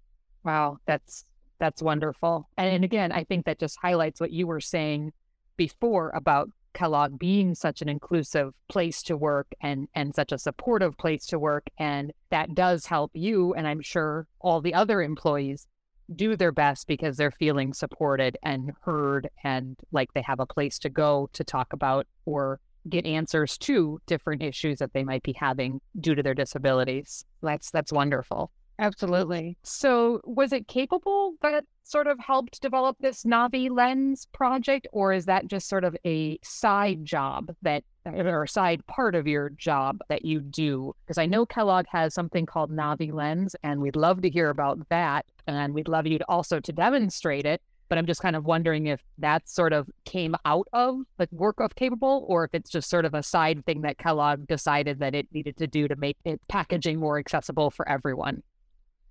Wow, 0.45 0.79
that's 0.87 1.25
that's 1.59 1.83
wonderful. 1.83 2.49
And, 2.57 2.73
and 2.73 2.85
again, 2.85 3.11
I 3.11 3.25
think 3.25 3.47
that 3.47 3.59
just 3.59 3.79
highlights 3.83 4.21
what 4.21 4.31
you 4.31 4.47
were 4.47 4.61
saying 4.61 5.13
before 5.57 6.11
about 6.11 6.51
Kellogg 6.75 7.19
being 7.19 7.55
such 7.55 7.81
an 7.81 7.89
inclusive 7.89 8.53
place 8.69 9.03
to 9.05 9.17
work 9.17 9.47
and 9.61 9.89
and 9.95 10.15
such 10.15 10.33
a 10.33 10.39
supportive 10.39 10.99
place 10.99 11.27
to 11.27 11.39
work 11.39 11.65
and 11.79 12.13
that 12.31 12.55
does 12.55 12.87
help 12.87 13.11
you 13.15 13.55
and 13.55 13.67
I'm 13.67 13.81
sure 13.81 14.27
all 14.41 14.61
the 14.61 14.75
other 14.75 15.01
employees 15.01 15.67
do 16.15 16.37
their 16.37 16.53
best 16.53 16.87
because 16.87 17.17
they're 17.17 17.31
feeling 17.31 17.73
supported 17.73 18.37
and 18.43 18.73
heard 18.83 19.31
and 19.43 19.77
like 19.93 20.13
they 20.13 20.23
have 20.23 20.41
a 20.41 20.47
place 20.47 20.79
to 20.81 20.91
go 20.91 21.31
to 21.33 21.45
talk 21.45 21.73
about 21.73 22.07
or 22.27 22.61
get 22.89 23.07
answers 23.07 23.57
to 23.57 24.01
different 24.07 24.43
issues 24.43 24.79
that 24.79 24.93
they 24.93 25.05
might 25.05 25.23
be 25.23 25.33
having 25.33 25.81
due 25.99 26.15
to 26.15 26.23
their 26.23 26.35
disabilities. 26.35 27.25
That's 27.43 27.71
that's 27.71 27.93
wonderful. 27.93 28.51
Absolutely. 28.79 29.57
So, 29.63 30.21
was 30.25 30.53
it 30.53 30.67
capable 30.67 31.35
that 31.43 31.65
sort 31.85 32.07
of 32.07 32.19
helped 32.19 32.61
develop 32.61 32.97
this 32.99 33.23
NaviLens 33.23 34.27
project, 34.33 34.89
or 34.93 35.13
is 35.13 35.27
that 35.27 35.47
just 35.47 35.69
sort 35.69 35.85
of 35.85 35.97
a 36.05 36.39
side 36.43 37.05
job 37.05 37.55
that, 37.63 37.85
or 38.05 38.43
a 38.43 38.49
side 38.49 38.85
part 38.87 39.15
of 39.15 39.29
your 39.29 39.51
job 39.51 40.01
that 40.09 40.25
you 40.25 40.41
do? 40.41 40.93
Because 41.05 41.19
I 41.19 41.27
know 41.27 41.47
Kellogg 41.47 41.87
has 41.91 42.15
something 42.15 42.47
called 42.47 42.73
NaviLens, 42.73 43.55
and 43.63 43.81
we'd 43.81 43.97
love 43.97 44.23
to 44.23 44.31
hear 44.31 44.51
about 44.51 44.89
that, 44.89 45.27
and 45.47 45.73
we'd 45.73 45.89
love 45.89 46.07
you 46.07 46.19
to 46.19 46.25
also 46.29 46.59
to 46.59 46.73
demonstrate 46.73 47.47
it. 47.47 47.63
But 47.89 47.99
I'm 47.99 48.07
just 48.07 48.23
kind 48.23 48.35
of 48.35 48.45
wondering 48.45 48.87
if 48.87 49.03
that 49.19 49.49
sort 49.49 49.73
of 49.73 49.89
came 50.05 50.35
out 50.47 50.67
of 50.73 51.01
the 51.19 51.29
work 51.31 51.61
of 51.61 51.77
Capable, 51.77 52.25
or 52.27 52.45
if 52.45 52.55
it's 52.55 52.71
just 52.71 52.91
sort 52.91 53.05
of 53.05 53.15
a 53.15 53.23
side 53.23 53.65
thing 53.67 53.83
that 53.83 53.99
Kellogg 53.99 54.49
decided 54.49 54.99
that 54.99 55.15
it 55.15 55.29
needed 55.33 55.59
to 55.59 55.69
do 55.69 55.87
to 55.87 55.95
make 55.95 56.17
it 56.25 56.41
packaging 56.49 56.99
more 56.99 57.21
accessible 57.21 57.71
for 57.71 57.89
everyone. 57.89 58.43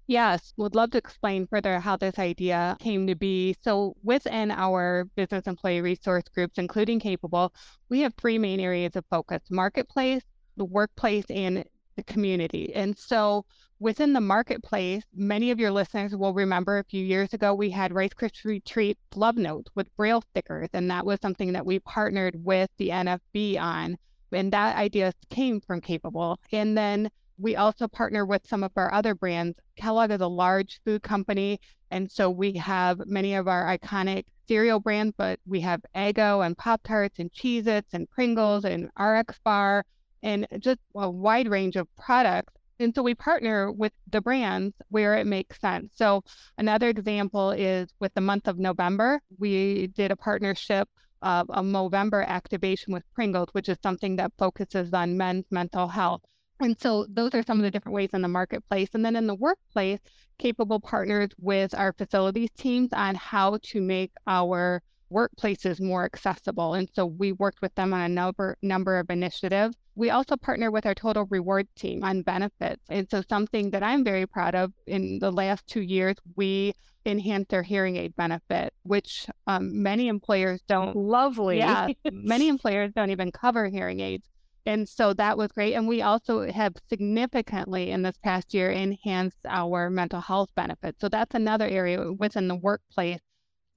Yes, 0.07 0.53
would 0.57 0.75
love 0.75 0.91
to 0.91 0.97
explain 0.97 1.47
further 1.47 1.79
how 1.79 1.95
this 1.95 2.19
idea 2.19 2.75
came 2.79 3.07
to 3.07 3.15
be. 3.15 3.55
So, 3.61 3.95
within 4.03 4.51
our 4.51 5.05
business 5.15 5.47
employee 5.47 5.81
resource 5.81 6.23
groups, 6.33 6.57
including 6.57 6.99
Capable, 6.99 7.53
we 7.89 8.01
have 8.01 8.13
three 8.15 8.37
main 8.37 8.59
areas 8.59 8.95
of 8.97 9.05
focus 9.09 9.41
marketplace, 9.49 10.23
the 10.57 10.65
workplace, 10.65 11.25
and 11.29 11.63
the 11.95 12.03
community. 12.03 12.73
And 12.75 12.97
so, 12.97 13.45
within 13.79 14.11
the 14.11 14.19
marketplace, 14.19 15.03
many 15.15 15.51
of 15.51 15.59
your 15.59 15.71
listeners 15.71 16.15
will 16.15 16.33
remember 16.33 16.79
a 16.79 16.83
few 16.83 17.03
years 17.03 17.33
ago 17.33 17.53
we 17.53 17.69
had 17.69 17.93
Rice 17.93 18.13
Krispies 18.13 18.65
Treat 18.65 18.97
love 19.15 19.37
notes 19.37 19.71
with 19.73 19.95
braille 19.95 20.21
stickers, 20.21 20.69
and 20.73 20.91
that 20.91 21.05
was 21.05 21.19
something 21.21 21.53
that 21.53 21.65
we 21.65 21.79
partnered 21.79 22.43
with 22.43 22.69
the 22.77 22.89
NFB 22.89 23.57
on. 23.57 23.97
And 24.33 24.51
that 24.51 24.75
idea 24.75 25.13
came 25.29 25.61
from 25.61 25.79
Capable. 25.79 26.39
And 26.51 26.77
then 26.77 27.09
we 27.37 27.55
also 27.55 27.87
partner 27.87 28.25
with 28.25 28.47
some 28.47 28.63
of 28.63 28.71
our 28.75 28.93
other 28.93 29.15
brands. 29.15 29.57
Kellogg 29.75 30.11
is 30.11 30.21
a 30.21 30.27
large 30.27 30.79
food 30.85 31.03
company. 31.03 31.59
And 31.91 32.11
so 32.11 32.29
we 32.29 32.53
have 32.53 33.05
many 33.05 33.35
of 33.35 33.47
our 33.47 33.77
iconic 33.77 34.25
cereal 34.47 34.79
brands, 34.79 35.13
but 35.17 35.39
we 35.45 35.61
have 35.61 35.81
Eggo 35.95 36.45
and 36.45 36.57
Pop 36.57 36.81
Tarts 36.83 37.19
and 37.19 37.31
Cheez 37.31 37.67
Its 37.67 37.93
and 37.93 38.09
Pringles 38.09 38.65
and 38.65 38.89
RX 38.99 39.39
Bar 39.43 39.85
and 40.23 40.47
just 40.59 40.79
a 40.95 41.09
wide 41.09 41.47
range 41.47 41.75
of 41.75 41.87
products. 41.95 42.53
And 42.79 42.95
so 42.95 43.03
we 43.03 43.13
partner 43.13 43.71
with 43.71 43.93
the 44.09 44.21
brands 44.21 44.73
where 44.89 45.15
it 45.15 45.27
makes 45.27 45.61
sense. 45.61 45.93
So 45.95 46.23
another 46.57 46.89
example 46.89 47.51
is 47.51 47.93
with 47.99 48.13
the 48.15 48.21
month 48.21 48.47
of 48.47 48.57
November, 48.57 49.21
we 49.37 49.87
did 49.87 50.11
a 50.11 50.15
partnership 50.15 50.89
of 51.21 51.47
a 51.49 51.61
Movember 51.61 52.25
activation 52.25 52.91
with 52.91 53.03
Pringles, 53.13 53.49
which 53.53 53.69
is 53.69 53.77
something 53.83 54.15
that 54.17 54.33
focuses 54.37 54.93
on 54.93 55.15
men's 55.15 55.45
mental 55.51 55.87
health. 55.87 56.21
And 56.63 56.79
so 56.79 57.05
those 57.09 57.33
are 57.33 57.43
some 57.43 57.57
of 57.57 57.63
the 57.63 57.71
different 57.71 57.95
ways 57.95 58.09
in 58.13 58.21
the 58.21 58.27
marketplace. 58.27 58.89
And 58.93 59.05
then 59.05 59.15
in 59.15 59.27
the 59.27 59.35
workplace, 59.35 59.99
capable 60.39 60.79
partners 60.79 61.29
with 61.39 61.73
our 61.75 61.93
facilities 61.93 62.49
teams 62.57 62.89
on 62.93 63.15
how 63.15 63.59
to 63.61 63.81
make 63.81 64.11
our 64.27 64.81
workplaces 65.11 65.79
more 65.79 66.05
accessible. 66.05 66.73
And 66.73 66.89
so 66.93 67.05
we 67.05 67.31
worked 67.33 67.61
with 67.61 67.75
them 67.75 67.93
on 67.93 68.01
a 68.01 68.09
number 68.09 68.57
number 68.61 68.97
of 68.97 69.09
initiatives. 69.09 69.75
We 69.95 70.09
also 70.09 70.35
partner 70.35 70.71
with 70.71 70.85
our 70.87 70.95
total 70.95 71.27
reward 71.29 71.67
team 71.75 72.03
on 72.03 72.23
benefits. 72.23 72.83
And 72.89 73.07
so 73.09 73.21
something 73.29 73.69
that 73.71 73.83
I'm 73.83 74.03
very 74.03 74.25
proud 74.25 74.55
of 74.55 74.73
in 74.87 75.19
the 75.19 75.31
last 75.31 75.67
two 75.67 75.81
years, 75.81 76.15
we 76.35 76.73
enhanced 77.05 77.49
their 77.49 77.63
hearing 77.63 77.97
aid 77.97 78.15
benefit, 78.15 78.73
which 78.83 79.27
um, 79.45 79.83
many 79.83 80.07
employers 80.07 80.61
don't. 80.67 80.95
Lovely. 80.95 81.57
Yeah, 81.57 81.89
many 82.11 82.47
employers 82.55 82.91
don't 82.95 83.11
even 83.11 83.31
cover 83.31 83.67
hearing 83.67 83.99
aids. 83.99 84.27
And 84.65 84.87
so 84.87 85.13
that 85.13 85.37
was 85.37 85.51
great. 85.51 85.73
And 85.73 85.87
we 85.87 86.01
also 86.01 86.49
have 86.49 86.73
significantly 86.89 87.91
in 87.91 88.01
this 88.01 88.17
past 88.23 88.53
year 88.53 88.71
enhanced 88.71 89.39
our 89.45 89.89
mental 89.89 90.21
health 90.21 90.49
benefits. 90.55 91.01
So 91.01 91.09
that's 91.09 91.35
another 91.35 91.67
area 91.67 92.13
within 92.13 92.47
the 92.47 92.55
workplace 92.55 93.19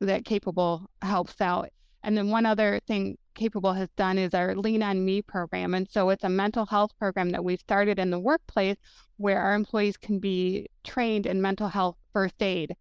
that 0.01 0.25
Capable 0.25 0.89
helps 1.03 1.41
out. 1.41 1.71
And 2.05 2.17
then 2.17 2.31
one 2.31 2.47
other 2.47 2.81
thing 2.87 3.19
Capable 3.35 3.73
has 3.73 3.89
done 3.97 4.17
is 4.17 4.33
our 4.33 4.55
Lean 4.55 4.83
on 4.83 5.05
Me 5.05 5.23
program. 5.23 5.75
And 5.75 5.89
so 5.91 6.11
it's 6.11 6.25
a 6.25 6.29
mental 6.29 6.65
health 6.67 6.93
program 6.99 7.31
that 7.31 7.45
we've 7.45 7.61
started 7.61 7.99
in 7.99 8.11
the 8.11 8.21
workplace 8.21 8.77
where 9.17 9.41
our 9.41 9.55
employees 9.55 9.97
can 9.97 10.21
be 10.21 10.69
trained 10.85 11.27
in 11.27 11.43
mental 11.43 11.69
health 11.69 11.97
first 12.13 12.41
aid. 12.41 12.77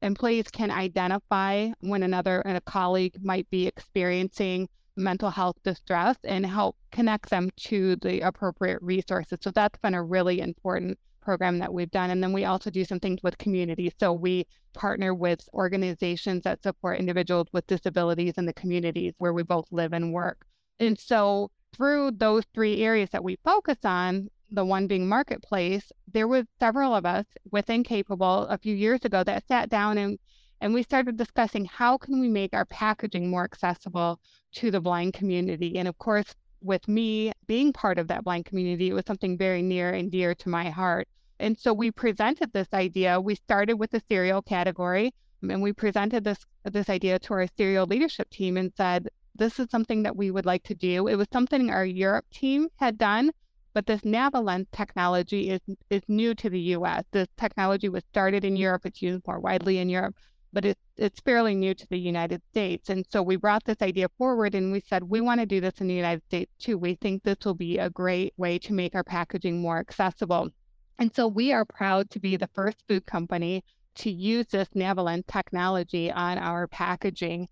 Employees 0.00 0.48
can 0.50 0.70
identify 0.70 1.70
when 1.80 2.02
another 2.02 2.40
and 2.40 2.56
a 2.56 2.62
colleague 2.62 3.16
might 3.22 3.48
be 3.50 3.66
experiencing 3.66 4.68
mental 4.96 5.30
health 5.30 5.56
distress 5.64 6.16
and 6.24 6.44
help 6.44 6.76
connect 6.90 7.30
them 7.30 7.50
to 7.56 7.96
the 7.96 8.20
appropriate 8.20 8.80
resources. 8.82 9.38
So 9.40 9.50
that's 9.50 9.78
been 9.78 9.94
a 9.94 10.02
really 10.02 10.40
important 10.40 10.98
program 11.20 11.58
that 11.60 11.72
we've 11.72 11.90
done. 11.90 12.10
And 12.10 12.22
then 12.22 12.32
we 12.32 12.44
also 12.44 12.70
do 12.70 12.84
some 12.84 13.00
things 13.00 13.22
with 13.22 13.38
communities. 13.38 13.92
So 13.98 14.12
we 14.12 14.46
partner 14.74 15.14
with 15.14 15.48
organizations 15.54 16.42
that 16.42 16.62
support 16.62 16.98
individuals 16.98 17.48
with 17.52 17.66
disabilities 17.66 18.34
in 18.36 18.46
the 18.46 18.52
communities 18.52 19.14
where 19.18 19.32
we 19.32 19.42
both 19.42 19.66
live 19.70 19.92
and 19.92 20.12
work. 20.12 20.46
And 20.80 20.98
so 20.98 21.50
through 21.74 22.12
those 22.12 22.44
three 22.52 22.82
areas 22.82 23.10
that 23.10 23.24
we 23.24 23.38
focus 23.44 23.78
on, 23.84 24.28
the 24.50 24.64
one 24.64 24.86
being 24.86 25.08
marketplace, 25.08 25.90
there 26.12 26.28
was 26.28 26.44
several 26.60 26.94
of 26.94 27.06
us 27.06 27.24
within 27.50 27.82
Capable 27.82 28.46
a 28.48 28.58
few 28.58 28.74
years 28.74 29.04
ago 29.04 29.24
that 29.24 29.48
sat 29.48 29.70
down 29.70 29.96
and 29.96 30.18
and 30.62 30.72
we 30.72 30.84
started 30.84 31.16
discussing 31.16 31.64
how 31.64 31.98
can 31.98 32.20
we 32.20 32.28
make 32.28 32.54
our 32.54 32.64
packaging 32.64 33.28
more 33.28 33.42
accessible 33.42 34.20
to 34.52 34.70
the 34.70 34.80
blind 34.80 35.12
community. 35.12 35.76
And 35.76 35.88
of 35.88 35.98
course, 35.98 36.36
with 36.60 36.86
me 36.86 37.32
being 37.48 37.72
part 37.72 37.98
of 37.98 38.06
that 38.06 38.22
blind 38.22 38.44
community, 38.44 38.88
it 38.88 38.92
was 38.92 39.02
something 39.04 39.36
very 39.36 39.60
near 39.60 39.90
and 39.90 40.08
dear 40.08 40.36
to 40.36 40.48
my 40.48 40.70
heart. 40.70 41.08
And 41.40 41.58
so 41.58 41.72
we 41.72 41.90
presented 41.90 42.52
this 42.52 42.68
idea. 42.72 43.20
We 43.20 43.34
started 43.34 43.74
with 43.74 43.90
the 43.90 44.00
cereal 44.08 44.40
category 44.40 45.12
and 45.42 45.60
we 45.60 45.72
presented 45.72 46.22
this 46.22 46.46
this 46.62 46.88
idea 46.88 47.18
to 47.18 47.34
our 47.34 47.48
cereal 47.56 47.86
leadership 47.86 48.30
team 48.30 48.56
and 48.56 48.72
said, 48.76 49.08
this 49.34 49.58
is 49.58 49.66
something 49.68 50.04
that 50.04 50.14
we 50.14 50.30
would 50.30 50.46
like 50.46 50.62
to 50.64 50.76
do. 50.76 51.08
It 51.08 51.16
was 51.16 51.26
something 51.32 51.70
our 51.70 51.84
Europe 51.84 52.26
team 52.30 52.68
had 52.76 52.98
done, 52.98 53.32
but 53.74 53.86
this 53.86 54.02
NaviLens 54.02 54.68
technology 54.70 55.50
is 55.50 55.60
is 55.90 56.02
new 56.06 56.36
to 56.36 56.48
the 56.48 56.60
US. 56.76 57.02
This 57.10 57.26
technology 57.36 57.88
was 57.88 58.04
started 58.10 58.44
in 58.44 58.54
Europe, 58.54 58.86
it's 58.86 59.02
used 59.02 59.26
more 59.26 59.40
widely 59.40 59.78
in 59.78 59.88
Europe 59.88 60.14
but 60.52 60.64
it's 60.64 60.80
it's 60.96 61.20
fairly 61.20 61.54
new 61.54 61.74
to 61.74 61.86
the 61.88 61.98
United 61.98 62.42
States. 62.50 62.90
And 62.90 63.04
so 63.10 63.22
we 63.22 63.36
brought 63.36 63.64
this 63.64 63.80
idea 63.80 64.08
forward 64.18 64.54
and 64.54 64.70
we 64.70 64.80
said 64.80 65.04
we 65.04 65.20
want 65.20 65.40
to 65.40 65.46
do 65.46 65.60
this 65.60 65.80
in 65.80 65.88
the 65.88 65.94
United 65.94 66.22
States 66.24 66.52
too. 66.58 66.76
We 66.76 66.94
think 66.94 67.22
this 67.22 67.38
will 67.44 67.54
be 67.54 67.78
a 67.78 67.90
great 67.90 68.34
way 68.36 68.58
to 68.60 68.72
make 68.72 68.94
our 68.94 69.04
packaging 69.04 69.60
more 69.60 69.78
accessible. 69.78 70.50
And 70.98 71.14
so 71.14 71.26
we 71.26 71.52
are 71.52 71.64
proud 71.64 72.10
to 72.10 72.20
be 72.20 72.36
the 72.36 72.50
first 72.54 72.84
food 72.86 73.06
company 73.06 73.64
to 73.96 74.10
use 74.10 74.46
this 74.46 74.68
NaviLens 74.74 75.26
technology 75.26 76.10
on 76.10 76.38
our 76.38 76.66
packaging. 76.66 77.48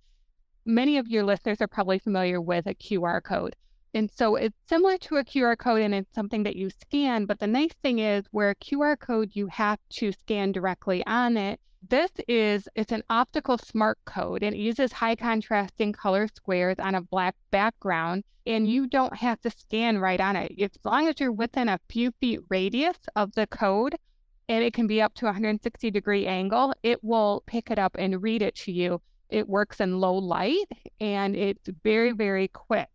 Many 0.64 0.98
of 0.98 1.08
your 1.08 1.24
listeners 1.24 1.60
are 1.60 1.68
probably 1.68 1.98
familiar 1.98 2.40
with 2.40 2.66
a 2.66 2.74
QR 2.74 3.22
code. 3.22 3.56
And 3.92 4.10
so 4.10 4.36
it's 4.36 4.56
similar 4.68 4.98
to 4.98 5.16
a 5.16 5.24
QR 5.24 5.58
code 5.58 5.82
and 5.82 5.94
it's 5.94 6.14
something 6.14 6.44
that 6.44 6.56
you 6.56 6.70
scan. 6.70 7.26
But 7.26 7.40
the 7.40 7.46
nice 7.46 7.72
thing 7.82 7.98
is, 7.98 8.24
where 8.30 8.50
a 8.50 8.54
QR 8.54 8.98
code, 8.98 9.30
you 9.34 9.48
have 9.48 9.78
to 9.90 10.12
scan 10.12 10.52
directly 10.52 11.04
on 11.06 11.36
it 11.36 11.60
this 11.88 12.10
is 12.28 12.68
it's 12.74 12.92
an 12.92 13.02
optical 13.08 13.56
smart 13.56 13.98
code 14.04 14.42
and 14.42 14.54
it 14.54 14.58
uses 14.58 14.92
high 14.92 15.16
contrasting 15.16 15.92
color 15.92 16.28
squares 16.28 16.76
on 16.78 16.94
a 16.94 17.00
black 17.00 17.34
background 17.50 18.22
and 18.46 18.68
you 18.68 18.86
don't 18.86 19.16
have 19.16 19.40
to 19.40 19.50
scan 19.50 19.98
right 19.98 20.20
on 20.20 20.36
it. 20.36 20.52
As 20.60 20.70
long 20.84 21.08
as 21.08 21.18
you're 21.18 21.32
within 21.32 21.68
a 21.68 21.80
few 21.88 22.12
feet 22.20 22.40
radius 22.48 22.98
of 23.16 23.32
the 23.32 23.46
code 23.46 23.96
and 24.48 24.62
it 24.64 24.74
can 24.74 24.86
be 24.86 25.00
up 25.00 25.14
to 25.14 25.26
160 25.26 25.90
degree 25.90 26.26
angle, 26.26 26.74
it 26.82 27.02
will 27.02 27.42
pick 27.46 27.70
it 27.70 27.78
up 27.78 27.96
and 27.98 28.22
read 28.22 28.42
it 28.42 28.56
to 28.56 28.72
you. 28.72 29.00
It 29.30 29.48
works 29.48 29.80
in 29.80 30.00
low 30.00 30.14
light 30.14 30.66
and 31.00 31.34
it's 31.34 31.68
very, 31.82 32.12
very 32.12 32.48
quick. 32.48 32.90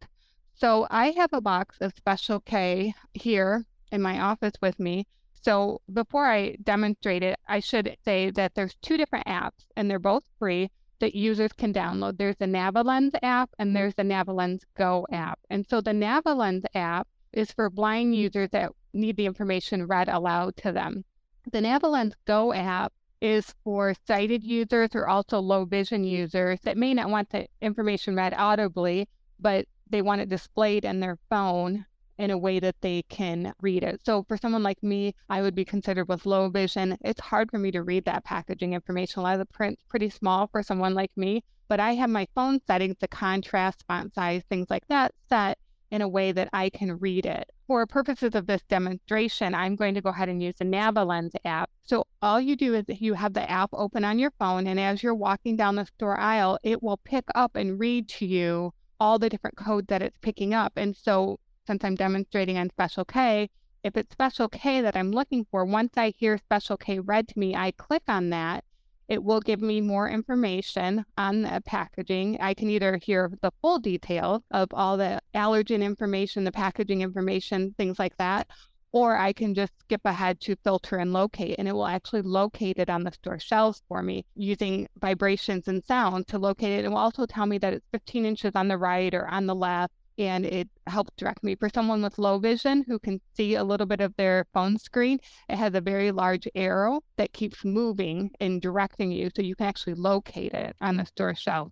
So 0.55 0.87
I 0.89 1.11
have 1.11 1.33
a 1.33 1.41
box 1.41 1.77
of 1.81 1.93
Special 1.95 2.39
K 2.39 2.93
here 3.13 3.65
in 3.91 4.01
my 4.01 4.19
office 4.19 4.53
with 4.61 4.79
me 4.79 5.05
so 5.45 5.79
before 5.93 6.25
I 6.25 6.55
demonstrate 6.63 7.21
it, 7.21 7.37
I 7.47 7.59
should 7.59 7.97
say 8.03 8.31
that 8.31 8.55
there's 8.55 8.73
two 8.81 8.97
different 8.97 9.27
apps 9.27 9.67
and 9.75 9.87
they're 9.87 9.99
both 9.99 10.23
free 10.39 10.71
that 10.99 11.13
users 11.13 11.53
can 11.53 11.71
download. 11.71 12.17
There's 12.17 12.37
the 12.37 12.47
NaviLens 12.47 13.11
app 13.21 13.51
and 13.59 13.75
there's 13.75 13.93
the 13.93 14.01
NaviLens 14.01 14.61
Go 14.75 15.05
app. 15.11 15.37
And 15.51 15.63
so 15.69 15.81
the 15.81 15.91
NaviLens 15.91 16.63
app 16.73 17.07
is 17.31 17.51
for 17.51 17.69
blind 17.69 18.15
users 18.15 18.49
that 18.53 18.71
need 18.91 19.17
the 19.17 19.27
information 19.27 19.85
read 19.85 20.09
aloud 20.09 20.57
to 20.57 20.71
them. 20.71 21.05
The 21.51 21.59
NaviLens 21.59 22.13
Go 22.25 22.51
app 22.51 22.91
is 23.21 23.53
for 23.63 23.93
sighted 24.07 24.43
users 24.43 24.95
or 24.95 25.07
also 25.07 25.39
low 25.39 25.65
vision 25.65 26.03
users 26.03 26.59
that 26.61 26.75
may 26.75 26.95
not 26.95 27.11
want 27.11 27.29
the 27.29 27.45
information 27.61 28.15
read 28.15 28.33
audibly, 28.35 29.07
but 29.39 29.67
they 29.89 30.01
want 30.01 30.21
it 30.21 30.29
displayed 30.29 30.85
in 30.85 30.99
their 30.99 31.17
phone 31.29 31.85
in 32.17 32.31
a 32.31 32.37
way 32.37 32.59
that 32.59 32.79
they 32.81 33.03
can 33.09 33.53
read 33.61 33.83
it. 33.83 34.01
So 34.05 34.23
for 34.23 34.37
someone 34.37 34.63
like 34.63 34.81
me, 34.81 35.13
I 35.29 35.41
would 35.41 35.55
be 35.55 35.65
considered 35.65 36.07
with 36.07 36.25
low 36.25 36.49
vision. 36.49 36.97
It's 37.01 37.19
hard 37.19 37.51
for 37.51 37.57
me 37.57 37.71
to 37.71 37.83
read 37.83 38.05
that 38.05 38.23
packaging 38.23 38.73
information. 38.73 39.19
A 39.19 39.23
lot 39.23 39.33
of 39.33 39.39
the 39.39 39.45
print's 39.45 39.83
pretty 39.89 40.09
small 40.09 40.47
for 40.47 40.63
someone 40.63 40.93
like 40.93 41.11
me, 41.17 41.43
but 41.67 41.79
I 41.79 41.93
have 41.95 42.09
my 42.09 42.27
phone 42.33 42.61
settings, 42.65 42.95
the 42.99 43.07
contrast, 43.07 43.83
font 43.87 44.13
size, 44.13 44.43
things 44.49 44.67
like 44.69 44.87
that 44.87 45.13
set 45.27 45.57
in 45.91 46.01
a 46.01 46.07
way 46.07 46.31
that 46.31 46.49
I 46.51 46.69
can 46.69 46.97
read 46.99 47.25
it. 47.25 47.51
For 47.67 47.85
purposes 47.85 48.35
of 48.35 48.47
this 48.47 48.61
demonstration, 48.69 49.53
I'm 49.53 49.75
going 49.75 49.93
to 49.95 50.01
go 50.01 50.09
ahead 50.09 50.29
and 50.29 50.41
use 50.41 50.55
the 50.57 50.65
NaviLens 50.65 51.31
app. 51.45 51.69
So 51.83 52.05
all 52.21 52.39
you 52.39 52.55
do 52.55 52.75
is 52.75 52.85
you 52.87 53.13
have 53.13 53.33
the 53.33 53.49
app 53.49 53.69
open 53.73 54.03
on 54.03 54.19
your 54.19 54.31
phone, 54.39 54.67
and 54.67 54.79
as 54.79 55.03
you're 55.03 55.15
walking 55.15 55.55
down 55.55 55.75
the 55.75 55.85
store 55.85 56.19
aisle, 56.19 56.59
it 56.63 56.81
will 56.81 56.97
pick 56.97 57.25
up 57.35 57.55
and 57.55 57.79
read 57.79 58.07
to 58.09 58.25
you 58.25 58.73
all 58.99 59.19
the 59.19 59.29
different 59.29 59.57
codes 59.57 59.87
that 59.87 60.01
it's 60.01 60.17
picking 60.21 60.53
up. 60.53 60.73
And 60.75 60.95
so 60.95 61.39
since 61.67 61.83
I'm 61.83 61.95
demonstrating 61.95 62.57
on 62.57 62.69
Special 62.69 63.05
K, 63.05 63.49
if 63.83 63.95
it's 63.97 64.11
Special 64.11 64.49
K 64.49 64.81
that 64.81 64.95
I'm 64.95 65.11
looking 65.11 65.45
for, 65.51 65.65
once 65.65 65.93
I 65.97 66.13
hear 66.17 66.37
Special 66.37 66.77
K 66.77 66.99
read 66.99 67.27
to 67.29 67.39
me, 67.39 67.55
I 67.55 67.71
click 67.71 68.03
on 68.07 68.29
that. 68.31 68.63
It 69.07 69.23
will 69.23 69.39
give 69.39 69.61
me 69.61 69.81
more 69.81 70.09
information 70.09 71.05
on 71.17 71.43
the 71.43 71.61
packaging. 71.63 72.39
I 72.41 72.55
can 72.55 72.71
either 72.71 72.99
hear 73.03 73.31
the 73.41 73.51
full 73.61 73.77
details 73.77 74.41
of 74.49 74.69
all 74.73 74.97
the 74.97 75.19
allergen 75.35 75.83
information, 75.83 76.43
the 76.43 76.51
packaging 76.51 77.01
information, 77.01 77.75
things 77.77 77.99
like 77.99 78.17
that, 78.17 78.47
or 78.95 79.17
I 79.17 79.33
can 79.33 79.53
just 79.53 79.73
skip 79.81 79.99
ahead 80.05 80.39
to 80.39 80.55
filter 80.63 80.95
and 80.95 81.11
locate, 81.11 81.55
and 81.59 81.67
it 81.67 81.73
will 81.73 81.85
actually 81.85 82.21
locate 82.21 82.77
it 82.77 82.89
on 82.89 83.03
the 83.03 83.11
store 83.11 83.37
shelves 83.37 83.83
for 83.89 84.01
me 84.01 84.23
using 84.35 84.87
vibrations 85.01 85.67
and 85.67 85.83
sound 85.83 86.29
to 86.29 86.39
locate 86.39 86.79
it. 86.79 86.85
It 86.85 86.87
will 86.87 86.97
also 86.97 87.25
tell 87.25 87.45
me 87.45 87.57
that 87.57 87.73
it's 87.73 87.85
15 87.91 88.25
inches 88.25 88.53
on 88.55 88.69
the 88.69 88.77
right 88.77 89.13
or 89.13 89.27
on 89.27 89.47
the 89.47 89.53
left, 89.53 89.93
and 90.17 90.45
it 90.45 90.69
helps 90.87 91.11
direct 91.17 91.43
me. 91.43 91.55
For 91.55 91.67
someone 91.67 92.01
with 92.01 92.17
low 92.17 92.39
vision 92.39 92.85
who 92.87 92.97
can 92.97 93.19
see 93.35 93.55
a 93.55 93.65
little 93.65 93.85
bit 93.85 93.99
of 93.99 94.15
their 94.15 94.45
phone 94.53 94.77
screen, 94.77 95.19
it 95.49 95.57
has 95.57 95.73
a 95.73 95.81
very 95.81 96.13
large 96.13 96.47
arrow 96.55 97.01
that 97.17 97.33
keeps 97.33 97.65
moving 97.65 98.31
and 98.39 98.61
directing 98.61 99.11
you 99.11 99.29
so 99.35 99.41
you 99.41 99.57
can 99.57 99.67
actually 99.67 99.95
locate 99.95 100.53
it 100.53 100.73
on 100.79 100.95
the 100.95 101.05
store 101.05 101.35
shelf. 101.35 101.67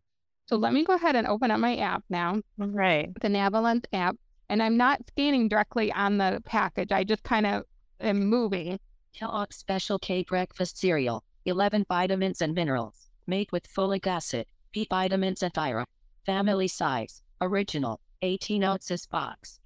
So 0.47 0.57
let 0.57 0.73
me 0.73 0.83
go 0.83 0.95
ahead 0.95 1.15
and 1.15 1.25
open 1.25 1.51
up 1.51 1.61
my 1.61 1.77
app 1.77 2.03
now. 2.09 2.41
All 2.59 2.67
right. 2.67 3.13
The 3.21 3.29
NaviLens 3.29 3.85
app 3.93 4.17
and 4.53 4.61
I'm 4.61 4.77
not 4.77 5.01
scanning 5.07 5.47
directly 5.47 5.91
on 5.91 6.19
the 6.19 6.39
package. 6.45 6.91
I 6.91 7.03
just 7.03 7.23
kind 7.23 7.47
of 7.47 7.63
am 7.99 8.27
moving. 8.27 8.79
Kellogg's 9.11 9.55
Special 9.55 9.97
K 9.97 10.21
breakfast 10.21 10.77
cereal, 10.77 11.23
11 11.45 11.87
vitamins 11.89 12.39
and 12.39 12.53
minerals, 12.53 13.09
made 13.25 13.51
with 13.51 13.67
folic 13.67 14.05
acid, 14.05 14.45
B 14.71 14.85
vitamins 14.87 15.41
and 15.41 15.57
iron. 15.57 15.85
Family 16.27 16.67
size, 16.67 17.23
original, 17.41 17.99
18 18.21 18.63
ounces 18.63 19.07
box. 19.07 19.59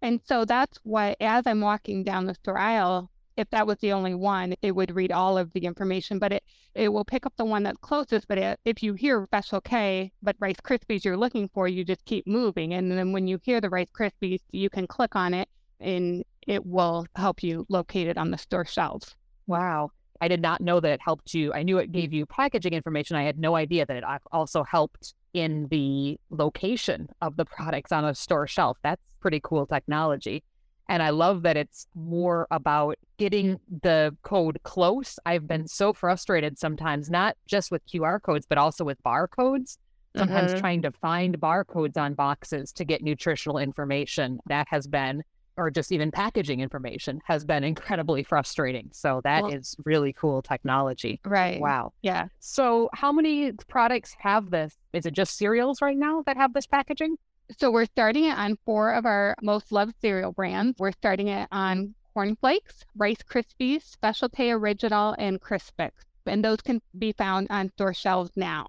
And 0.00 0.20
so 0.24 0.44
that's 0.44 0.78
what, 0.84 1.16
as 1.20 1.42
I'm 1.44 1.60
walking 1.60 2.04
down 2.04 2.26
the 2.26 2.34
store 2.34 2.56
aisle, 2.56 3.10
if 3.38 3.48
that 3.50 3.66
was 3.66 3.78
the 3.78 3.92
only 3.92 4.14
one, 4.14 4.54
it 4.62 4.72
would 4.72 4.94
read 4.94 5.12
all 5.12 5.38
of 5.38 5.52
the 5.52 5.60
information, 5.60 6.18
but 6.18 6.32
it, 6.32 6.44
it 6.74 6.92
will 6.92 7.04
pick 7.04 7.24
up 7.24 7.32
the 7.36 7.44
one 7.44 7.62
that's 7.62 7.78
closest. 7.78 8.26
But 8.26 8.38
it, 8.38 8.60
if 8.64 8.82
you 8.82 8.94
hear 8.94 9.24
Special 9.26 9.60
K, 9.60 10.12
but 10.22 10.36
Rice 10.40 10.56
Krispies 10.62 11.04
you're 11.04 11.16
looking 11.16 11.48
for, 11.48 11.68
you 11.68 11.84
just 11.84 12.04
keep 12.04 12.26
moving. 12.26 12.74
And 12.74 12.90
then 12.90 13.12
when 13.12 13.28
you 13.28 13.38
hear 13.42 13.60
the 13.60 13.70
Rice 13.70 13.90
Krispies, 13.96 14.40
you 14.50 14.68
can 14.68 14.86
click 14.86 15.14
on 15.14 15.34
it 15.34 15.48
and 15.80 16.24
it 16.46 16.66
will 16.66 17.06
help 17.14 17.42
you 17.42 17.64
locate 17.68 18.08
it 18.08 18.18
on 18.18 18.32
the 18.32 18.38
store 18.38 18.64
shelves. 18.64 19.14
Wow. 19.46 19.92
I 20.20 20.26
did 20.26 20.42
not 20.42 20.60
know 20.60 20.80
that 20.80 20.90
it 20.90 21.00
helped 21.00 21.32
you. 21.32 21.52
I 21.52 21.62
knew 21.62 21.78
it 21.78 21.92
gave 21.92 22.12
you 22.12 22.26
packaging 22.26 22.72
information. 22.72 23.14
I 23.14 23.22
had 23.22 23.38
no 23.38 23.54
idea 23.54 23.86
that 23.86 23.96
it 23.96 24.04
also 24.32 24.64
helped 24.64 25.14
in 25.32 25.68
the 25.70 26.18
location 26.30 27.08
of 27.22 27.36
the 27.36 27.44
products 27.44 27.92
on 27.92 28.04
a 28.04 28.16
store 28.16 28.48
shelf. 28.48 28.78
That's 28.82 29.02
pretty 29.20 29.40
cool 29.42 29.64
technology. 29.64 30.42
And 30.88 31.02
I 31.02 31.10
love 31.10 31.42
that 31.42 31.56
it's 31.56 31.86
more 31.94 32.46
about 32.50 32.96
getting 33.18 33.60
the 33.82 34.16
code 34.22 34.58
close. 34.62 35.18
I've 35.26 35.46
been 35.46 35.68
so 35.68 35.92
frustrated 35.92 36.58
sometimes, 36.58 37.10
not 37.10 37.36
just 37.46 37.70
with 37.70 37.86
QR 37.86 38.22
codes, 38.22 38.46
but 38.48 38.58
also 38.58 38.84
with 38.84 39.02
barcodes. 39.02 39.76
Sometimes 40.16 40.52
mm-hmm. 40.52 40.60
trying 40.60 40.82
to 40.82 40.90
find 40.90 41.38
barcodes 41.38 41.98
on 41.98 42.14
boxes 42.14 42.72
to 42.72 42.84
get 42.84 43.02
nutritional 43.02 43.58
information 43.58 44.40
that 44.46 44.66
has 44.70 44.86
been, 44.86 45.22
or 45.58 45.70
just 45.70 45.92
even 45.92 46.10
packaging 46.10 46.60
information 46.60 47.20
has 47.26 47.44
been 47.44 47.62
incredibly 47.62 48.22
frustrating. 48.22 48.88
So 48.92 49.20
that 49.24 49.42
well, 49.42 49.52
is 49.52 49.76
really 49.84 50.14
cool 50.14 50.40
technology. 50.40 51.20
Right. 51.24 51.60
Wow. 51.60 51.92
Yeah. 52.00 52.28
So 52.40 52.88
how 52.94 53.12
many 53.12 53.52
products 53.68 54.16
have 54.18 54.50
this? 54.50 54.74
Is 54.94 55.04
it 55.04 55.12
just 55.12 55.36
cereals 55.36 55.82
right 55.82 55.96
now 55.96 56.22
that 56.24 56.38
have 56.38 56.54
this 56.54 56.66
packaging? 56.66 57.16
So 57.56 57.70
we're 57.70 57.86
starting 57.86 58.24
it 58.24 58.36
on 58.36 58.58
four 58.66 58.92
of 58.92 59.06
our 59.06 59.34
most 59.40 59.72
loved 59.72 59.94
cereal 60.00 60.32
brands. 60.32 60.78
We're 60.78 60.92
starting 60.92 61.28
it 61.28 61.48
on 61.50 61.94
Corn 62.12 62.36
Flakes, 62.36 62.84
Rice 62.96 63.22
Krispies, 63.22 63.82
Special 63.82 64.28
K 64.28 64.50
Original, 64.50 65.14
and 65.18 65.40
Crispix. 65.40 65.92
And 66.26 66.44
those 66.44 66.60
can 66.60 66.82
be 66.98 67.12
found 67.12 67.46
on 67.48 67.70
store 67.70 67.94
shelves 67.94 68.32
now. 68.36 68.66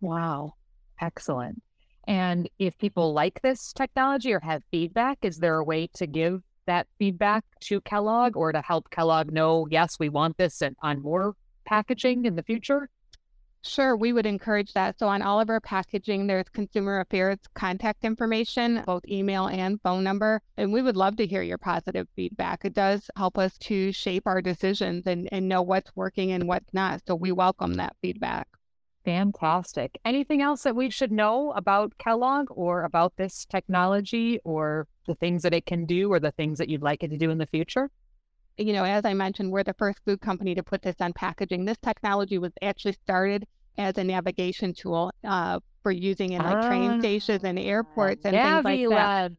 Wow. 0.00 0.54
Excellent. 1.00 1.62
And 2.08 2.48
if 2.58 2.76
people 2.78 3.12
like 3.12 3.40
this 3.42 3.72
technology 3.72 4.32
or 4.32 4.40
have 4.40 4.62
feedback, 4.70 5.18
is 5.22 5.38
there 5.38 5.56
a 5.56 5.64
way 5.64 5.88
to 5.94 6.06
give 6.06 6.42
that 6.66 6.86
feedback 6.98 7.44
to 7.60 7.80
Kellogg 7.80 8.36
or 8.36 8.52
to 8.52 8.60
help 8.60 8.90
Kellogg 8.90 9.32
know, 9.32 9.66
yes, 9.70 9.98
we 9.98 10.08
want 10.08 10.36
this 10.36 10.62
on 10.82 11.02
more 11.02 11.34
packaging 11.64 12.24
in 12.24 12.34
the 12.34 12.42
future? 12.42 12.88
Sure, 13.66 13.96
we 13.96 14.12
would 14.12 14.26
encourage 14.26 14.72
that. 14.74 14.96
So 14.96 15.08
on 15.08 15.22
all 15.22 15.40
of 15.40 15.50
our 15.50 15.60
packaging, 15.60 16.28
there's 16.28 16.48
consumer 16.48 17.00
affairs 17.00 17.38
contact 17.54 18.04
information, 18.04 18.84
both 18.86 19.04
email 19.08 19.48
and 19.48 19.80
phone 19.82 20.04
number. 20.04 20.40
And 20.56 20.72
we 20.72 20.82
would 20.82 20.96
love 20.96 21.16
to 21.16 21.26
hear 21.26 21.42
your 21.42 21.58
positive 21.58 22.06
feedback. 22.14 22.64
It 22.64 22.74
does 22.74 23.10
help 23.16 23.36
us 23.36 23.58
to 23.58 23.90
shape 23.90 24.22
our 24.26 24.40
decisions 24.40 25.06
and, 25.06 25.28
and 25.32 25.48
know 25.48 25.62
what's 25.62 25.90
working 25.96 26.30
and 26.30 26.46
what's 26.46 26.72
not. 26.72 27.02
So 27.08 27.16
we 27.16 27.32
welcome 27.32 27.74
that 27.74 27.96
feedback. 28.00 28.46
Fantastic. 29.04 29.98
Anything 30.04 30.42
else 30.42 30.62
that 30.62 30.76
we 30.76 30.88
should 30.88 31.10
know 31.10 31.52
about 31.52 31.98
Kellogg 31.98 32.46
or 32.50 32.84
about 32.84 33.16
this 33.16 33.44
technology 33.44 34.38
or 34.44 34.86
the 35.08 35.16
things 35.16 35.42
that 35.42 35.54
it 35.54 35.66
can 35.66 35.86
do 35.86 36.12
or 36.12 36.20
the 36.20 36.30
things 36.32 36.58
that 36.58 36.68
you'd 36.68 36.82
like 36.82 37.02
it 37.02 37.08
to 37.08 37.18
do 37.18 37.30
in 37.30 37.38
the 37.38 37.46
future? 37.46 37.90
You 38.58 38.72
know, 38.72 38.84
as 38.84 39.04
I 39.04 39.14
mentioned, 39.14 39.52
we're 39.52 39.64
the 39.64 39.74
first 39.74 40.00
food 40.04 40.20
company 40.20 40.54
to 40.54 40.62
put 40.62 40.82
this 40.82 40.96
on 41.00 41.12
packaging. 41.12 41.64
This 41.64 41.78
technology 41.78 42.38
was 42.38 42.52
actually 42.62 42.92
started 42.92 43.46
as 43.78 43.98
a 43.98 44.04
navigation 44.04 44.72
tool 44.72 45.10
uh, 45.24 45.60
for 45.82 45.92
using 45.92 46.32
in 46.32 46.42
like 46.42 46.66
train 46.66 46.92
ah, 46.92 46.98
stations 46.98 47.44
and 47.44 47.58
airports 47.58 48.24
and 48.24 48.34
things 48.34 48.64
like 48.64 48.88
that. 48.90 49.32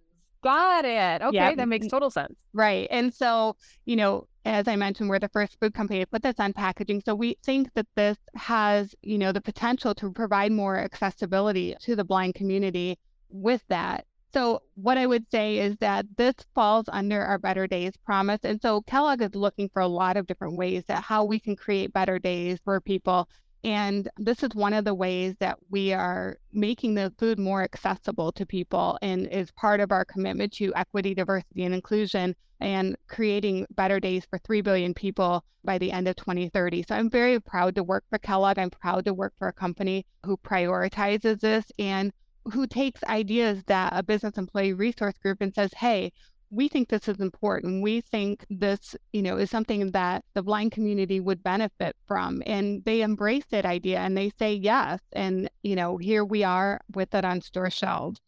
Got 0.43 0.85
it. 0.85 1.21
Okay, 1.23 1.55
that 1.55 1.67
makes 1.67 1.87
total 1.87 2.11
sense. 2.11 2.35
Right. 2.53 2.87
And 2.91 3.13
so, 3.13 3.55
you 3.85 3.95
know, 3.95 4.27
as 4.45 4.67
I 4.67 4.75
mentioned, 4.75 5.09
we're 5.09 5.19
the 5.19 5.29
first 5.29 5.57
food 5.59 5.73
company 5.73 5.99
to 5.99 6.07
put 6.07 6.21
this 6.23 6.39
on 6.39 6.53
packaging. 6.53 7.01
So 7.03 7.15
we 7.15 7.37
think 7.43 7.73
that 7.73 7.87
this 7.95 8.17
has, 8.35 8.95
you 9.01 9.17
know, 9.17 9.31
the 9.31 9.41
potential 9.41 9.93
to 9.95 10.11
provide 10.11 10.51
more 10.51 10.77
accessibility 10.77 11.75
to 11.81 11.95
the 11.95 12.05
blind 12.05 12.35
community 12.35 12.97
with 13.29 13.63
that. 13.69 14.05
So 14.37 14.61
what 14.75 14.99
I 14.99 15.07
would 15.07 15.25
say 15.31 15.57
is 15.57 15.75
that 15.77 16.05
this 16.15 16.35
falls 16.53 16.85
under 16.89 17.19
our 17.23 17.39
Better 17.39 17.65
Days 17.65 17.93
promise. 18.05 18.41
And 18.43 18.61
so 18.61 18.81
Kellogg 18.81 19.23
is 19.23 19.33
looking 19.33 19.67
for 19.67 19.81
a 19.81 19.87
lot 19.87 20.15
of 20.15 20.27
different 20.27 20.57
ways 20.57 20.83
that 20.85 21.01
how 21.01 21.23
we 21.23 21.39
can 21.39 21.55
create 21.55 21.91
better 21.91 22.19
days 22.19 22.59
for 22.63 22.79
people 22.79 23.27
and 23.63 24.07
this 24.17 24.43
is 24.43 24.51
one 24.53 24.73
of 24.73 24.85
the 24.85 24.93
ways 24.93 25.33
that 25.39 25.57
we 25.71 25.91
are 25.91 26.37
making 26.53 26.93
the 26.93 27.11
food 27.17 27.39
more 27.39 27.63
accessible 27.63 28.31
to 28.33 28.45
people 28.45 28.99
and 29.01 29.25
is 29.27 29.49
part 29.53 29.79
of 29.79 29.91
our 29.91 30.05
commitment 30.05 30.53
to 30.53 30.71
equity, 30.75 31.15
diversity, 31.15 31.63
and 31.63 31.73
inclusion 31.73 32.35
and 32.59 32.95
creating 33.07 33.65
better 33.71 33.99
days 33.99 34.27
for 34.29 34.37
3 34.37 34.61
billion 34.61 34.93
people 34.93 35.43
by 35.63 35.79
the 35.79 35.91
end 35.91 36.07
of 36.07 36.15
2030. 36.15 36.85
So 36.87 36.95
I'm 36.95 37.09
very 37.09 37.39
proud 37.39 37.73
to 37.73 37.83
work 37.83 38.03
for 38.11 38.19
Kellogg. 38.19 38.59
I'm 38.59 38.69
proud 38.69 39.05
to 39.05 39.15
work 39.15 39.33
for 39.39 39.47
a 39.47 39.53
company 39.53 40.05
who 40.23 40.37
prioritizes 40.37 41.39
this 41.39 41.71
and 41.79 42.13
who 42.51 42.67
takes 42.67 43.03
ideas 43.05 43.63
that 43.67 43.93
a 43.95 44.03
business 44.03 44.37
employee 44.37 44.73
resource 44.73 45.15
group 45.21 45.41
and 45.41 45.53
says, 45.53 45.71
hey, 45.77 46.11
we 46.49 46.67
think 46.67 46.87
this 46.87 47.07
is 47.09 47.19
important. 47.19 47.83
We 47.83 48.01
think 48.01 48.45
this, 48.49 48.95
you 49.11 49.21
know, 49.21 49.37
is 49.37 49.49
something 49.49 49.91
that 49.91 50.23
the 50.33 50.43
blind 50.43 50.71
community 50.71 51.19
would 51.19 51.43
benefit 51.43 51.95
from. 52.07 52.41
And 52.45 52.83
they 52.85 53.01
embrace 53.01 53.43
that 53.49 53.65
idea 53.65 53.99
and 53.99 54.15
they 54.15 54.31
say 54.39 54.53
yes. 54.53 54.99
And, 55.11 55.49
you 55.63 55.75
know, 55.75 55.97
here 55.97 56.23
we 56.23 56.43
are 56.43 56.79
with 56.93 57.13
it 57.13 57.25
on 57.25 57.41
store 57.41 57.69
shelves. 57.69 58.21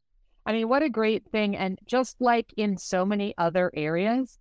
I 0.46 0.52
mean, 0.52 0.68
what 0.68 0.84
a 0.84 0.90
great 0.90 1.24
thing. 1.32 1.56
And 1.56 1.80
just 1.86 2.18
like 2.20 2.54
in 2.58 2.78
so 2.78 3.06
many 3.06 3.34
other 3.38 3.72
areas, 3.74 4.38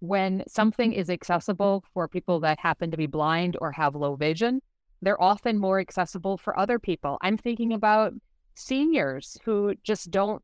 when 0.00 0.42
something 0.48 0.92
is 0.92 1.10
accessible 1.10 1.84
for 1.92 2.08
people 2.08 2.40
that 2.40 2.58
happen 2.58 2.90
to 2.90 2.96
be 2.96 3.06
blind 3.06 3.56
or 3.60 3.70
have 3.72 3.94
low 3.94 4.16
vision, 4.16 4.60
they're 5.02 5.22
often 5.22 5.58
more 5.58 5.78
accessible 5.78 6.36
for 6.36 6.58
other 6.58 6.78
people. 6.78 7.18
I'm 7.20 7.36
thinking 7.36 7.72
about 7.72 8.14
seniors 8.60 9.38
who 9.44 9.74
just 9.82 10.10
don't 10.10 10.42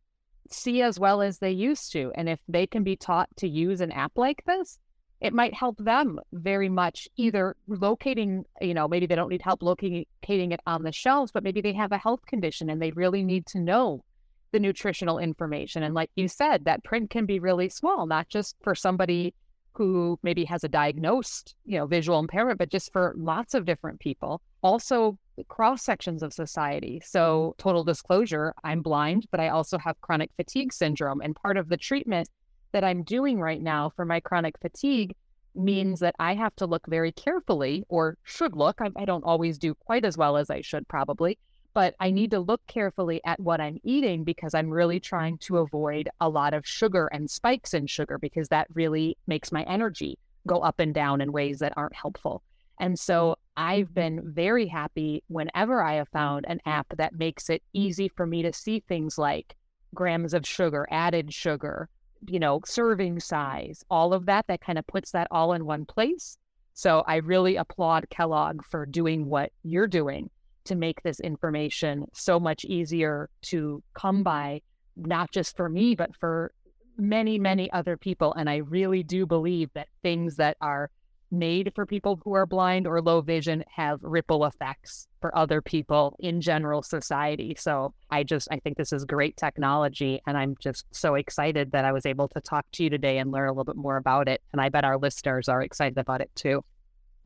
see 0.50 0.83
as 0.83 0.98
well 0.98 1.22
as 1.22 1.38
they 1.38 1.50
used 1.50 1.92
to. 1.92 2.12
And 2.14 2.29
if 2.29 2.40
they 2.48 2.66
can 2.66 2.83
be 2.83 2.96
taught 2.96 3.29
to 3.37 3.48
use 3.48 3.81
an 3.81 3.92
app 3.92 4.12
like 4.16 4.44
this, 4.46 4.79
it 5.20 5.33
might 5.33 5.55
help 5.55 5.79
them 5.79 6.20
very 6.33 6.68
much 6.68 7.05
mm. 7.05 7.24
either 7.24 7.57
locating, 7.66 8.44
you 8.61 8.74
know, 8.74 8.88
maybe 8.88 9.07
they 9.07 9.14
don't 9.14 9.31
need 9.31 9.42
help 9.42 9.62
locating 9.62 10.07
it 10.29 10.61
on 10.66 10.83
the 10.83 10.92
shelves, 10.92 11.33
but 11.33 11.42
maybe 11.42 11.61
they 11.61 11.72
have 11.72 11.92
a 11.92 11.98
health 11.98 12.24
condition 12.26 12.70
and 12.70 12.81
they 12.81 12.90
really 12.92 13.22
need 13.22 13.46
to 13.46 13.61
know 13.61 14.05
the 14.52 14.61
nutritional 14.61 15.18
information. 15.18 15.83
And 15.83 15.94
like 15.94 16.11
you 16.16 16.29
said, 16.29 16.64
that 16.64 16.85
print 16.85 17.11
can 17.11 17.26
be 17.26 17.38
really 17.38 17.68
small, 17.68 18.07
not 18.07 18.29
just 18.29 18.57
for 18.62 18.74
somebody 18.74 19.35
who 19.76 20.18
maybe 20.22 20.44
has 20.44 20.64
a 20.64 20.68
diagnosed, 20.68 21.54
you 21.64 21.78
know, 21.78 21.86
visual 21.86 22.18
impairment, 22.18 22.58
but 22.58 22.70
just 22.70 22.92
for 22.92 23.14
lots 23.16 23.54
of 23.54 23.64
different 23.64 24.00
people. 24.00 24.40
Also, 24.62 25.18
cross 25.48 25.82
sections 25.82 26.22
of 26.22 26.32
society. 26.32 27.00
So, 27.04 27.54
total 27.58 27.84
disclosure, 27.84 28.54
I'm 28.64 28.80
blind, 28.80 29.26
but 29.30 29.40
I 29.40 29.48
also 29.48 29.78
have 29.78 30.00
chronic 30.00 30.30
fatigue 30.36 30.72
syndrome. 30.72 31.20
And 31.20 31.36
part 31.36 31.56
of 31.56 31.68
the 31.68 31.76
treatment 31.76 32.28
that 32.72 32.84
I'm 32.84 33.02
doing 33.02 33.38
right 33.38 33.62
now 33.62 33.90
for 33.94 34.04
my 34.04 34.20
chronic 34.20 34.58
fatigue 34.60 35.14
means 35.54 36.00
that 36.00 36.14
I 36.18 36.34
have 36.34 36.54
to 36.56 36.66
look 36.66 36.86
very 36.86 37.12
carefully, 37.12 37.84
or 37.88 38.18
should 38.22 38.56
look. 38.56 38.80
I, 38.80 38.90
I 38.96 39.04
don't 39.04 39.24
always 39.24 39.58
do 39.58 39.74
quite 39.74 40.04
as 40.04 40.16
well 40.16 40.36
as 40.36 40.50
I 40.50 40.60
should 40.60 40.88
probably, 40.88 41.38
but 41.76 41.94
I 42.00 42.10
need 42.10 42.30
to 42.30 42.40
look 42.40 42.66
carefully 42.66 43.20
at 43.26 43.38
what 43.38 43.60
I'm 43.60 43.78
eating 43.84 44.24
because 44.24 44.54
I'm 44.54 44.70
really 44.70 44.98
trying 44.98 45.36
to 45.40 45.58
avoid 45.58 46.08
a 46.22 46.28
lot 46.30 46.54
of 46.54 46.66
sugar 46.66 47.06
and 47.08 47.30
spikes 47.30 47.74
in 47.74 47.86
sugar 47.86 48.16
because 48.16 48.48
that 48.48 48.66
really 48.72 49.18
makes 49.26 49.52
my 49.52 49.62
energy 49.64 50.18
go 50.46 50.60
up 50.60 50.80
and 50.80 50.94
down 50.94 51.20
in 51.20 51.32
ways 51.32 51.58
that 51.58 51.74
aren't 51.76 51.94
helpful. 51.94 52.42
And 52.80 52.98
so 52.98 53.36
I've 53.58 53.88
mm-hmm. 53.88 53.94
been 53.94 54.32
very 54.32 54.68
happy 54.68 55.22
whenever 55.28 55.82
I 55.82 55.96
have 55.96 56.08
found 56.08 56.46
an 56.48 56.60
app 56.64 56.86
that 56.96 57.18
makes 57.18 57.50
it 57.50 57.62
easy 57.74 58.08
for 58.08 58.26
me 58.26 58.40
to 58.40 58.54
see 58.54 58.80
things 58.80 59.18
like 59.18 59.54
grams 59.94 60.32
of 60.32 60.46
sugar, 60.46 60.88
added 60.90 61.34
sugar, 61.34 61.90
you 62.26 62.40
know, 62.40 62.62
serving 62.64 63.20
size, 63.20 63.84
all 63.90 64.14
of 64.14 64.24
that, 64.24 64.46
that 64.46 64.62
kind 64.62 64.78
of 64.78 64.86
puts 64.86 65.10
that 65.10 65.28
all 65.30 65.52
in 65.52 65.66
one 65.66 65.84
place. 65.84 66.38
So 66.72 67.04
I 67.06 67.16
really 67.16 67.56
applaud 67.56 68.08
Kellogg 68.08 68.64
for 68.64 68.86
doing 68.86 69.26
what 69.26 69.52
you're 69.62 69.86
doing 69.86 70.30
to 70.66 70.74
make 70.74 71.02
this 71.02 71.20
information 71.20 72.07
so 72.12 72.38
much 72.38 72.64
easier 72.64 73.29
to 73.42 73.83
come 73.94 74.16
mm-hmm. 74.16 74.22
by, 74.24 74.62
not 74.96 75.33
just 75.33 75.57
for 75.57 75.68
me, 75.68 75.94
but 75.94 76.14
for 76.16 76.52
many, 76.98 77.38
many 77.38 77.70
other 77.72 77.96
people. 77.96 78.33
And 78.35 78.48
I 78.48 78.57
really 78.57 79.02
do 79.02 79.26
believe 79.26 79.70
that 79.74 79.88
things 80.02 80.37
that 80.37 80.57
are 80.61 80.90
made 81.31 81.72
for 81.74 81.85
people 81.85 82.20
who 82.24 82.35
are 82.35 82.46
blind 82.46 82.87
or 82.87 83.02
low 83.02 83.20
vision 83.20 83.64
have 83.74 83.98
ripple 84.02 84.44
effects 84.44 85.09
for 85.20 85.37
other 85.37 85.61
people 85.61 86.16
in 86.20 86.40
general 86.40 86.83
society. 86.83 87.57
So 87.59 87.94
I 88.11 88.22
just 88.22 88.48
I 88.50 88.61
think 88.61 88.76
this 88.76 88.92
is 88.92 89.05
great 89.05 89.37
technology 89.37 90.20
and 90.26 90.37
I'm 90.37 90.55
just 90.61 90.85
so 90.92 91.14
excited 91.14 91.72
that 91.72 91.85
I 91.85 91.92
was 91.92 92.07
able 92.07 92.29
to 92.29 92.40
talk 92.40 92.64
to 92.72 92.85
you 92.85 92.90
today 92.90 93.18
and 93.18 93.33
learn 93.33 93.48
a 93.48 93.52
little 93.52 93.64
bit 93.64 93.76
more 93.76 93.96
about 93.96 94.29
it. 94.29 94.40
And 94.52 94.61
I 94.61 94.68
bet 94.68 94.85
our 94.85 94.98
listeners 94.98 95.48
are 95.48 95.62
excited 95.62 95.98
about 95.98 96.20
it 96.20 96.31
too. 96.37 96.64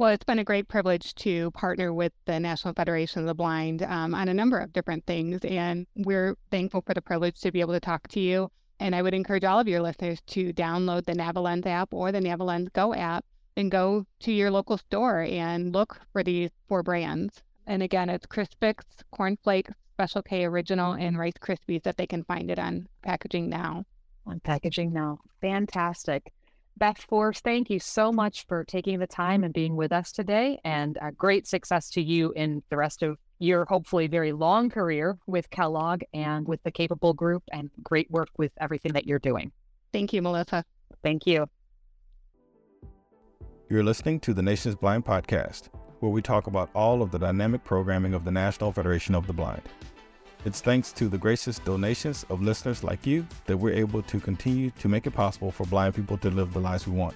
Well, 0.00 0.08
it's 0.08 0.24
been 0.24 0.38
a 0.38 0.44
great 0.44 0.66
privilege 0.66 1.14
to 1.16 1.50
partner 1.50 1.92
with 1.92 2.14
the 2.24 2.40
National 2.40 2.72
Federation 2.72 3.20
of 3.20 3.26
the 3.26 3.34
Blind 3.34 3.82
um, 3.82 4.14
on 4.14 4.30
a 4.30 4.32
number 4.32 4.58
of 4.58 4.72
different 4.72 5.04
things. 5.04 5.44
And 5.44 5.86
we're 5.94 6.36
thankful 6.50 6.80
for 6.80 6.94
the 6.94 7.02
privilege 7.02 7.38
to 7.40 7.52
be 7.52 7.60
able 7.60 7.74
to 7.74 7.80
talk 7.80 8.08
to 8.08 8.18
you. 8.18 8.50
And 8.78 8.94
I 8.94 9.02
would 9.02 9.12
encourage 9.12 9.44
all 9.44 9.58
of 9.58 9.68
your 9.68 9.82
listeners 9.82 10.22
to 10.28 10.54
download 10.54 11.04
the 11.04 11.12
NaviLens 11.12 11.66
app 11.66 11.92
or 11.92 12.12
the 12.12 12.20
NaviLens 12.20 12.72
Go 12.72 12.94
app 12.94 13.26
and 13.58 13.70
go 13.70 14.06
to 14.20 14.32
your 14.32 14.50
local 14.50 14.78
store 14.78 15.20
and 15.20 15.74
look 15.74 16.00
for 16.14 16.22
these 16.22 16.48
four 16.66 16.82
brands. 16.82 17.42
And 17.66 17.82
again, 17.82 18.08
it's 18.08 18.24
Crispix, 18.24 18.80
Corn 19.10 19.36
Flakes, 19.44 19.74
Special 19.92 20.22
K 20.22 20.46
Original, 20.46 20.94
and 20.94 21.18
Rice 21.18 21.34
Krispies 21.38 21.82
that 21.82 21.98
they 21.98 22.06
can 22.06 22.24
find 22.24 22.50
it 22.50 22.58
on 22.58 22.88
packaging 23.02 23.50
now. 23.50 23.84
On 24.26 24.40
packaging 24.40 24.94
now. 24.94 25.18
Fantastic. 25.42 26.32
Beth 26.76 27.00
Force, 27.02 27.40
thank 27.40 27.68
you 27.68 27.78
so 27.78 28.11
much 28.11 28.46
for 28.46 28.64
taking 28.64 28.98
the 28.98 29.06
time 29.06 29.44
and 29.44 29.52
being 29.52 29.76
with 29.76 29.92
us 29.92 30.12
today. 30.12 30.59
And 30.64 30.96
uh, 31.02 31.11
great 31.16 31.46
success 31.46 31.90
to 31.90 32.02
you 32.02 32.33
in 32.33 32.62
the 32.70 32.76
rest 32.76 33.02
of 33.02 33.18
your 33.38 33.64
hopefully 33.64 34.06
very 34.06 34.33
long 34.33 34.70
career 34.70 35.18
with 35.26 35.50
Kellogg 35.50 36.02
and 36.14 36.46
with 36.46 36.62
the 36.62 36.70
Capable 36.70 37.14
Group, 37.14 37.42
and 37.52 37.70
great 37.83 38.11
work 38.11 38.28
with 38.37 38.52
everything 38.61 38.92
that 38.92 39.06
you're 39.06 39.18
doing. 39.18 39.50
Thank 39.92 40.12
you, 40.12 40.22
Melissa. 40.22 40.64
Thank 41.02 41.26
you. 41.26 41.48
You're 43.68 43.85
listening 43.85 44.20
to 44.20 44.35
the 44.35 44.42
Nation's 44.42 44.74
Blind 44.74 45.04
Podcast, 45.04 45.68
where 46.00 46.11
we 46.11 46.22
talk 46.22 46.48
about 46.48 46.70
all 46.74 47.02
of 47.02 47.11
the 47.11 47.18
dynamic 47.18 47.64
programming 47.64 48.14
of 48.14 48.24
the 48.24 48.30
National 48.30 48.72
Federation 48.72 49.14
of 49.14 49.26
the 49.26 49.33
Blind. 49.33 49.62
It's 50.44 50.62
thanks 50.62 50.90
to 50.92 51.09
the 51.09 51.18
gracious 51.18 51.59
donations 51.59 52.24
of 52.31 52.40
listeners 52.40 52.83
like 52.83 53.07
you 53.07 53.26
that 53.46 53.57
we're 53.57 53.74
able 53.74 54.03
to 54.03 54.18
continue 54.18 54.70
to 54.79 54.88
make 54.88 55.07
it 55.07 55.11
possible 55.11 55.50
for 55.50 55.66
blind 55.66 55.94
people 55.94 56.16
to 56.18 56.31
live 56.31 56.55
the 56.55 56.61
lives 56.61 56.87
we 56.87 56.94
want. 56.94 57.14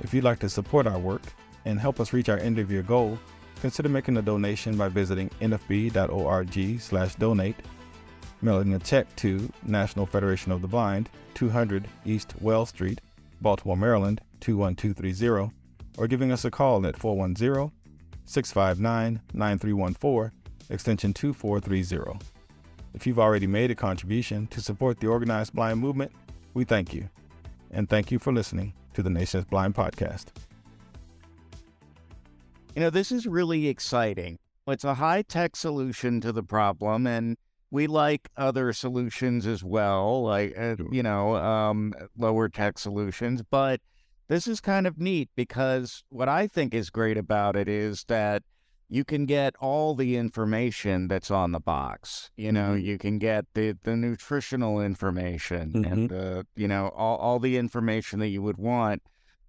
If 0.00 0.12
you'd 0.12 0.24
like 0.24 0.40
to 0.40 0.48
support 0.48 0.88
our 0.88 0.98
work 0.98 1.22
and 1.64 1.78
help 1.78 2.00
us 2.00 2.12
reach 2.12 2.28
our 2.28 2.38
end 2.38 2.58
of 2.58 2.70
year 2.70 2.82
goal, 2.82 3.18
consider 3.60 3.88
making 3.88 4.16
a 4.16 4.22
donation 4.22 4.76
by 4.76 4.88
visiting 4.88 5.30
nfb.org/donate, 5.40 7.56
mailing 8.42 8.74
a 8.74 8.78
check 8.80 9.14
to 9.16 9.48
National 9.64 10.06
Federation 10.06 10.50
of 10.50 10.60
the 10.60 10.68
Blind, 10.68 11.08
200 11.34 11.86
East 12.04 12.34
Wells 12.40 12.70
Street, 12.70 13.00
Baltimore, 13.40 13.76
Maryland 13.76 14.20
21230 14.40 15.52
or 15.98 16.08
giving 16.08 16.32
us 16.32 16.44
a 16.44 16.50
call 16.50 16.84
at 16.86 16.96
410 16.96 17.70
659 18.24 19.20
9314, 19.34 20.32
extension 20.70 21.12
2430. 21.12 22.29
If 22.94 23.06
you've 23.06 23.18
already 23.18 23.46
made 23.46 23.70
a 23.70 23.74
contribution 23.74 24.46
to 24.48 24.60
support 24.60 25.00
the 25.00 25.06
organized 25.06 25.54
blind 25.54 25.80
movement, 25.80 26.12
we 26.54 26.64
thank 26.64 26.92
you. 26.92 27.08
And 27.70 27.88
thank 27.88 28.10
you 28.10 28.18
for 28.18 28.32
listening 28.32 28.74
to 28.94 29.02
the 29.02 29.10
Nation's 29.10 29.44
Blind 29.44 29.74
Podcast. 29.74 30.26
You 32.74 32.80
know, 32.80 32.90
this 32.90 33.12
is 33.12 33.26
really 33.26 33.68
exciting. 33.68 34.38
It's 34.66 34.84
a 34.84 34.94
high 34.94 35.22
tech 35.22 35.56
solution 35.56 36.20
to 36.20 36.32
the 36.32 36.42
problem, 36.42 37.06
and 37.06 37.36
we 37.70 37.86
like 37.86 38.28
other 38.36 38.72
solutions 38.72 39.46
as 39.46 39.62
well, 39.62 40.22
like, 40.22 40.56
uh, 40.58 40.76
you 40.90 41.02
know, 41.02 41.36
um, 41.36 41.94
lower 42.16 42.48
tech 42.48 42.78
solutions. 42.78 43.42
But 43.48 43.80
this 44.28 44.46
is 44.46 44.60
kind 44.60 44.86
of 44.86 44.98
neat 44.98 45.28
because 45.36 46.04
what 46.08 46.28
I 46.28 46.46
think 46.46 46.74
is 46.74 46.90
great 46.90 47.16
about 47.16 47.56
it 47.56 47.68
is 47.68 48.04
that 48.08 48.42
you 48.90 49.04
can 49.04 49.24
get 49.24 49.54
all 49.60 49.94
the 49.94 50.16
information 50.16 51.06
that's 51.06 51.30
on 51.30 51.52
the 51.52 51.60
box. 51.60 52.30
You 52.36 52.50
know, 52.50 52.70
mm-hmm. 52.70 52.84
you 52.84 52.98
can 52.98 53.18
get 53.18 53.46
the, 53.54 53.78
the 53.84 53.96
nutritional 53.96 54.80
information 54.80 55.72
mm-hmm. 55.72 55.92
and 55.92 56.10
the, 56.10 56.46
you 56.56 56.66
know, 56.66 56.88
all, 56.96 57.16
all 57.18 57.38
the 57.38 57.56
information 57.56 58.18
that 58.18 58.28
you 58.28 58.42
would 58.42 58.58
want 58.58 59.02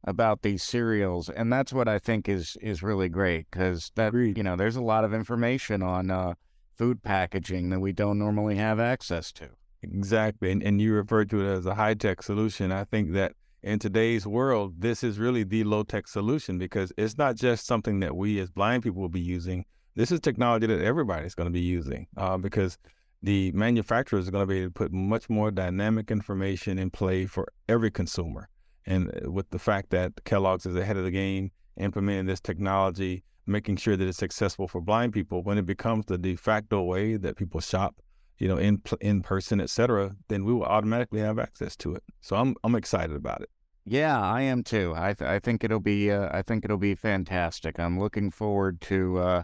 about 0.03 0.43
these 0.43 0.61
cereals. 0.61 1.27
And 1.27 1.51
that's 1.51 1.73
what 1.73 1.87
I 1.87 1.97
think 1.97 2.29
is 2.29 2.55
is 2.61 2.83
really 2.83 3.09
great 3.09 3.47
because 3.49 3.91
that, 3.95 4.09
Agreed. 4.09 4.37
you 4.37 4.43
know, 4.43 4.55
there's 4.55 4.75
a 4.75 4.81
lot 4.81 5.03
of 5.03 5.13
information 5.13 5.81
on 5.81 6.11
uh, 6.11 6.35
food 6.77 7.01
packaging 7.01 7.69
that 7.71 7.79
we 7.79 7.93
don't 7.93 8.19
normally 8.19 8.55
have 8.55 8.79
access 8.79 9.31
to. 9.33 9.49
Exactly. 9.81 10.51
And, 10.51 10.61
and 10.61 10.79
you 10.79 10.93
referred 10.93 11.31
to 11.31 11.41
it 11.41 11.51
as 11.51 11.65
a 11.65 11.73
high 11.73 11.95
tech 11.95 12.21
solution. 12.21 12.71
I 12.71 12.83
think 12.83 13.13
that 13.13 13.33
in 13.63 13.79
today's 13.79 14.25
world, 14.25 14.73
this 14.79 15.03
is 15.03 15.19
really 15.19 15.43
the 15.43 15.63
low 15.63 15.83
tech 15.83 16.07
solution 16.07 16.57
because 16.57 16.91
it's 16.97 17.17
not 17.17 17.35
just 17.35 17.65
something 17.65 17.99
that 17.99 18.15
we 18.15 18.39
as 18.39 18.49
blind 18.49 18.83
people 18.83 19.01
will 19.01 19.09
be 19.09 19.21
using. 19.21 19.65
This 19.95 20.11
is 20.11 20.19
technology 20.19 20.67
that 20.67 20.81
everybody's 20.81 21.35
going 21.35 21.47
to 21.47 21.53
be 21.53 21.59
using 21.59 22.07
uh, 22.17 22.37
because 22.37 22.77
the 23.21 23.51
manufacturers 23.51 24.27
are 24.27 24.31
going 24.31 24.47
to 24.47 24.47
be 24.47 24.59
able 24.59 24.69
to 24.69 24.73
put 24.73 24.91
much 24.91 25.29
more 25.29 25.51
dynamic 25.51 26.09
information 26.09 26.79
in 26.79 26.89
play 26.89 27.25
for 27.25 27.47
every 27.69 27.91
consumer. 27.91 28.49
And 28.85 29.09
uh, 29.09 29.31
with 29.31 29.49
the 29.51 29.59
fact 29.59 29.91
that 29.91 30.23
Kellogg's 30.23 30.65
is 30.65 30.75
ahead 30.75 30.97
of 30.97 31.03
the 31.03 31.11
game, 31.11 31.51
implementing 31.77 32.25
this 32.25 32.39
technology, 32.39 33.23
making 33.45 33.75
sure 33.77 33.95
that 33.95 34.07
it's 34.07 34.23
accessible 34.23 34.67
for 34.67 34.81
blind 34.81 35.13
people, 35.13 35.43
when 35.43 35.59
it 35.59 35.65
becomes 35.67 36.05
the 36.05 36.17
de 36.17 36.35
facto 36.35 36.81
way 36.81 37.15
that 37.17 37.35
people 37.35 37.59
shop, 37.59 37.95
you 38.41 38.47
know, 38.47 38.57
in 38.57 38.81
in 39.01 39.21
person, 39.21 39.61
et 39.61 39.69
cetera, 39.69 40.15
then 40.27 40.43
we 40.43 40.51
will 40.51 40.63
automatically 40.63 41.19
have 41.19 41.37
access 41.37 41.75
to 41.75 41.93
it. 41.93 42.03
So 42.21 42.35
I'm 42.35 42.55
I'm 42.63 42.73
excited 42.73 43.15
about 43.15 43.43
it. 43.43 43.49
Yeah, 43.85 44.19
I 44.19 44.41
am 44.41 44.63
too. 44.63 44.95
I 44.97 45.13
th- 45.13 45.29
I 45.29 45.37
think 45.37 45.63
it'll 45.63 45.79
be 45.79 46.09
uh, 46.09 46.27
I 46.31 46.41
think 46.41 46.65
it'll 46.65 46.77
be 46.77 46.95
fantastic. 46.95 47.79
I'm 47.79 47.99
looking 47.99 48.31
forward 48.31 48.81
to 48.81 49.19
uh, 49.19 49.43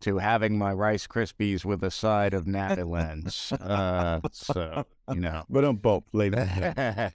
to 0.00 0.18
having 0.18 0.58
my 0.58 0.72
Rice 0.72 1.06
Krispies 1.06 1.64
with 1.64 1.84
a 1.84 1.90
side 1.92 2.34
of 2.34 2.46
NaviLens. 2.46 3.52
uh, 3.60 4.20
so 4.32 4.86
you 5.14 5.20
know, 5.20 5.44
but 5.48 5.64
I'm 5.64 5.76
both 5.76 6.02
later. 6.12 6.44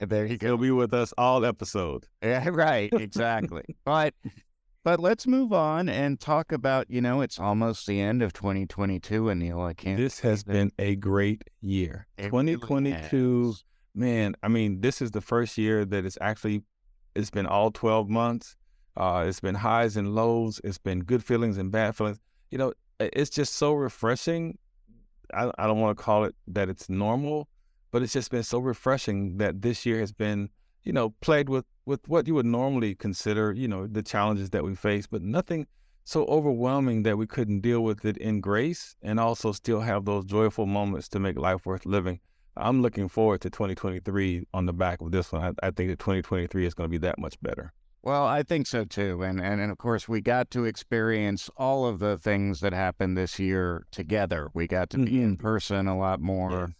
there 0.00 0.24
you 0.24 0.38
go. 0.38 0.46
He'll 0.46 0.56
be 0.56 0.70
with 0.70 0.94
us 0.94 1.12
all 1.18 1.44
episode. 1.44 2.06
Yeah, 2.22 2.48
right. 2.48 2.90
Exactly. 2.90 3.76
but 3.84 4.14
but 4.88 5.00
let's 5.00 5.26
move 5.26 5.52
on 5.52 5.86
and 5.90 6.18
talk 6.18 6.50
about, 6.50 6.90
you 6.90 7.02
know, 7.02 7.20
it's 7.20 7.38
almost 7.38 7.86
the 7.86 8.00
end 8.00 8.22
of 8.22 8.32
2022, 8.32 9.24
Anil. 9.24 9.62
I 9.62 9.74
can't. 9.74 9.98
This 9.98 10.20
has 10.20 10.42
been 10.42 10.72
a 10.78 10.96
great 10.96 11.42
year. 11.60 12.06
It 12.16 12.30
2022, 12.30 13.42
really 13.42 13.54
man, 13.94 14.34
I 14.42 14.48
mean, 14.48 14.80
this 14.80 15.02
is 15.02 15.10
the 15.10 15.20
first 15.20 15.58
year 15.58 15.84
that 15.84 16.06
it's 16.06 16.16
actually, 16.22 16.62
it's 17.14 17.28
been 17.28 17.44
all 17.46 17.70
12 17.70 18.08
months. 18.08 18.56
Uh, 18.96 19.26
it's 19.28 19.40
been 19.40 19.56
highs 19.56 19.98
and 19.98 20.14
lows. 20.14 20.58
It's 20.64 20.78
been 20.78 21.00
good 21.00 21.22
feelings 21.22 21.58
and 21.58 21.70
bad 21.70 21.94
feelings. 21.94 22.18
You 22.50 22.56
know, 22.56 22.72
it's 22.98 23.28
just 23.28 23.56
so 23.56 23.74
refreshing. 23.74 24.56
I, 25.34 25.50
I 25.58 25.66
don't 25.66 25.80
want 25.80 25.98
to 25.98 26.02
call 26.02 26.24
it 26.24 26.34
that 26.46 26.70
it's 26.70 26.88
normal, 26.88 27.50
but 27.90 28.02
it's 28.02 28.14
just 28.14 28.30
been 28.30 28.42
so 28.42 28.58
refreshing 28.58 29.36
that 29.36 29.60
this 29.60 29.84
year 29.84 30.00
has 30.00 30.12
been, 30.12 30.48
you 30.84 30.92
know, 30.92 31.10
plagued 31.20 31.48
with 31.48 31.64
with 31.86 32.06
what 32.06 32.26
you 32.26 32.34
would 32.34 32.46
normally 32.46 32.94
consider, 32.94 33.52
you 33.52 33.66
know, 33.66 33.86
the 33.86 34.02
challenges 34.02 34.50
that 34.50 34.64
we 34.64 34.74
face, 34.74 35.06
but 35.06 35.22
nothing 35.22 35.66
so 36.04 36.24
overwhelming 36.24 37.02
that 37.02 37.18
we 37.18 37.26
couldn't 37.26 37.60
deal 37.60 37.80
with 37.82 38.04
it 38.04 38.16
in 38.16 38.40
grace 38.40 38.96
and 39.02 39.20
also 39.20 39.52
still 39.52 39.80
have 39.80 40.04
those 40.04 40.24
joyful 40.24 40.66
moments 40.66 41.08
to 41.08 41.18
make 41.18 41.38
life 41.38 41.66
worth 41.66 41.84
living. 41.84 42.20
I'm 42.56 42.82
looking 42.82 43.08
forward 43.08 43.40
to 43.42 43.50
2023 43.50 44.46
on 44.52 44.66
the 44.66 44.72
back 44.72 45.00
of 45.00 45.12
this 45.12 45.30
one. 45.32 45.42
I, 45.42 45.66
I 45.66 45.70
think 45.70 45.90
that 45.90 45.98
2023 45.98 46.66
is 46.66 46.74
going 46.74 46.86
to 46.86 46.90
be 46.90 46.98
that 46.98 47.18
much 47.18 47.40
better. 47.42 47.72
Well, 48.02 48.24
I 48.24 48.42
think 48.42 48.66
so 48.66 48.84
too. 48.84 49.22
And, 49.22 49.40
and 49.40 49.60
and 49.60 49.70
of 49.70 49.78
course 49.78 50.08
we 50.08 50.20
got 50.20 50.50
to 50.52 50.64
experience 50.64 51.50
all 51.56 51.86
of 51.86 51.98
the 51.98 52.16
things 52.16 52.60
that 52.60 52.72
happened 52.72 53.16
this 53.16 53.38
year 53.38 53.84
together. 53.90 54.48
We 54.54 54.66
got 54.66 54.90
to 54.90 54.98
be 54.98 55.12
mm-hmm. 55.12 55.24
in 55.24 55.36
person 55.36 55.88
a 55.88 55.98
lot 55.98 56.20
more. 56.20 56.50
Yes. 56.50 56.70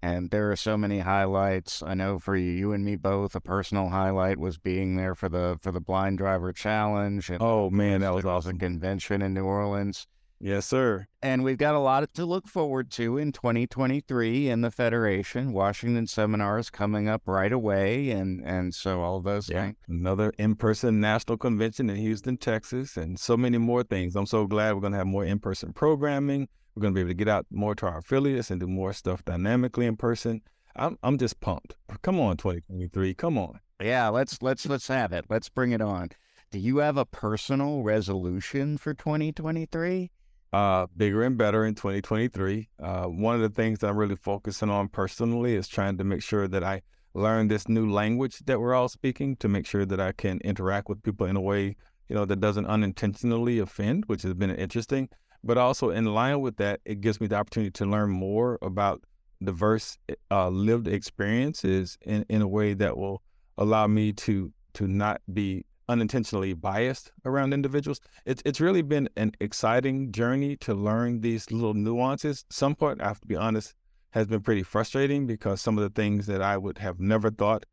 And 0.00 0.30
there 0.30 0.50
are 0.52 0.56
so 0.56 0.76
many 0.76 1.00
highlights. 1.00 1.82
I 1.82 1.94
know 1.94 2.18
for 2.18 2.36
you, 2.36 2.50
you 2.50 2.72
and 2.72 2.84
me 2.84 2.96
both, 2.96 3.34
a 3.34 3.40
personal 3.40 3.88
highlight 3.88 4.38
was 4.38 4.56
being 4.56 4.96
there 4.96 5.14
for 5.14 5.28
the 5.28 5.58
for 5.60 5.72
the 5.72 5.80
blind 5.80 6.18
driver 6.18 6.52
challenge. 6.52 7.30
And 7.30 7.42
oh 7.42 7.70
man, 7.70 8.00
that 8.02 8.14
was 8.14 8.24
awesome 8.24 8.58
convention 8.58 9.22
in 9.22 9.34
New 9.34 9.44
Orleans. 9.44 10.06
Yes, 10.40 10.66
sir. 10.66 11.08
And 11.20 11.42
we've 11.42 11.58
got 11.58 11.74
a 11.74 11.80
lot 11.80 12.14
to 12.14 12.24
look 12.24 12.46
forward 12.46 12.92
to 12.92 13.18
in 13.18 13.32
2023 13.32 14.48
in 14.48 14.60
the 14.60 14.70
Federation. 14.70 15.52
Washington 15.52 16.06
seminars 16.06 16.70
coming 16.70 17.08
up 17.08 17.22
right 17.26 17.52
away, 17.52 18.10
and 18.10 18.40
and 18.44 18.72
so 18.72 19.00
all 19.00 19.20
those 19.20 19.48
yeah. 19.48 19.64
things. 19.64 19.76
Another 19.88 20.32
in-person 20.38 21.00
national 21.00 21.38
convention 21.38 21.90
in 21.90 21.96
Houston, 21.96 22.36
Texas, 22.36 22.96
and 22.96 23.18
so 23.18 23.36
many 23.36 23.58
more 23.58 23.82
things. 23.82 24.14
I'm 24.14 24.26
so 24.26 24.46
glad 24.46 24.74
we're 24.74 24.80
going 24.80 24.92
to 24.92 24.98
have 24.98 25.08
more 25.08 25.24
in-person 25.24 25.72
programming. 25.72 26.48
We're 26.78 26.82
going 26.82 26.94
to 26.94 26.98
be 26.98 27.00
able 27.00 27.10
to 27.10 27.14
get 27.14 27.26
out 27.26 27.44
more 27.50 27.74
to 27.74 27.86
our 27.86 27.98
affiliates 27.98 28.52
and 28.52 28.60
do 28.60 28.68
more 28.68 28.92
stuff 28.92 29.24
dynamically 29.24 29.84
in 29.84 29.96
person. 29.96 30.42
I'm 30.76 30.96
I'm 31.02 31.18
just 31.18 31.40
pumped. 31.40 31.74
Come 32.02 32.20
on, 32.20 32.36
2023. 32.36 33.14
Come 33.14 33.36
on. 33.36 33.58
Yeah, 33.82 34.10
let's 34.10 34.40
let's 34.42 34.64
let's 34.64 34.86
have 34.86 35.12
it. 35.12 35.24
Let's 35.28 35.48
bring 35.48 35.72
it 35.72 35.80
on. 35.80 36.10
Do 36.52 36.60
you 36.60 36.76
have 36.76 36.96
a 36.96 37.04
personal 37.04 37.82
resolution 37.82 38.78
for 38.78 38.94
2023? 38.94 40.12
Uh, 40.52 40.86
bigger 40.96 41.24
and 41.24 41.36
better 41.36 41.64
in 41.64 41.74
2023. 41.74 42.68
Uh, 42.80 43.06
one 43.06 43.34
of 43.34 43.40
the 43.40 43.48
things 43.48 43.80
that 43.80 43.88
I'm 43.88 43.96
really 43.96 44.14
focusing 44.14 44.70
on 44.70 44.86
personally 44.86 45.56
is 45.56 45.66
trying 45.66 45.98
to 45.98 46.04
make 46.04 46.22
sure 46.22 46.46
that 46.46 46.62
I 46.62 46.82
learn 47.12 47.48
this 47.48 47.68
new 47.68 47.90
language 47.90 48.38
that 48.46 48.60
we're 48.60 48.74
all 48.74 48.88
speaking 48.88 49.34
to 49.38 49.48
make 49.48 49.66
sure 49.66 49.84
that 49.84 49.98
I 49.98 50.12
can 50.12 50.38
interact 50.44 50.88
with 50.88 51.02
people 51.02 51.26
in 51.26 51.34
a 51.34 51.40
way, 51.40 51.74
you 52.08 52.14
know, 52.14 52.24
that 52.24 52.38
doesn't 52.40 52.66
unintentionally 52.66 53.58
offend, 53.58 54.04
which 54.06 54.22
has 54.22 54.34
been 54.34 54.54
interesting. 54.54 55.08
But 55.44 55.58
also 55.58 55.90
in 55.90 56.04
line 56.04 56.40
with 56.40 56.56
that, 56.56 56.80
it 56.84 57.00
gives 57.00 57.20
me 57.20 57.26
the 57.26 57.36
opportunity 57.36 57.70
to 57.72 57.86
learn 57.86 58.10
more 58.10 58.58
about 58.60 59.04
diverse 59.42 59.98
uh, 60.30 60.48
lived 60.48 60.88
experiences 60.88 61.96
in, 62.02 62.24
in 62.28 62.42
a 62.42 62.48
way 62.48 62.74
that 62.74 62.96
will 62.96 63.22
allow 63.56 63.86
me 63.86 64.12
to 64.12 64.52
to 64.74 64.86
not 64.86 65.20
be 65.32 65.64
unintentionally 65.88 66.52
biased 66.52 67.12
around 67.24 67.52
individuals. 67.52 68.00
It's 68.26 68.42
it's 68.44 68.60
really 68.60 68.82
been 68.82 69.08
an 69.16 69.32
exciting 69.40 70.12
journey 70.12 70.56
to 70.58 70.74
learn 70.74 71.20
these 71.20 71.50
little 71.50 71.74
nuances. 71.74 72.44
Some 72.50 72.74
part, 72.74 73.00
I 73.00 73.08
have 73.08 73.20
to 73.20 73.26
be 73.26 73.36
honest, 73.36 73.74
has 74.10 74.26
been 74.26 74.40
pretty 74.40 74.62
frustrating 74.62 75.26
because 75.26 75.60
some 75.60 75.78
of 75.78 75.82
the 75.82 76.00
things 76.00 76.26
that 76.26 76.42
I 76.42 76.56
would 76.56 76.78
have 76.78 77.00
never 77.00 77.30
thought 77.30 77.64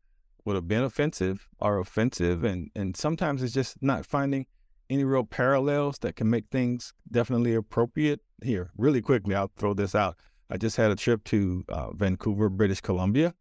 would 0.44 0.56
have 0.56 0.68
been 0.68 0.84
offensive 0.84 1.48
are 1.60 1.78
offensive, 1.78 2.44
and 2.44 2.70
and 2.74 2.96
sometimes 2.96 3.42
it's 3.42 3.54
just 3.54 3.82
not 3.82 4.06
finding 4.06 4.46
any 4.88 5.04
real 5.04 5.24
parallels 5.24 5.98
that 5.98 6.16
can 6.16 6.30
make 6.30 6.44
things 6.50 6.92
definitely 7.10 7.54
appropriate. 7.54 8.20
Here, 8.42 8.70
really 8.76 9.00
quickly, 9.00 9.34
I'll 9.34 9.50
throw 9.56 9.74
this 9.74 9.94
out. 9.94 10.16
I 10.50 10.56
just 10.58 10.76
had 10.76 10.90
a 10.90 10.96
trip 10.96 11.24
to 11.24 11.64
uh, 11.68 11.92
Vancouver, 11.92 12.48
British 12.48 12.80
Columbia, 12.80 13.34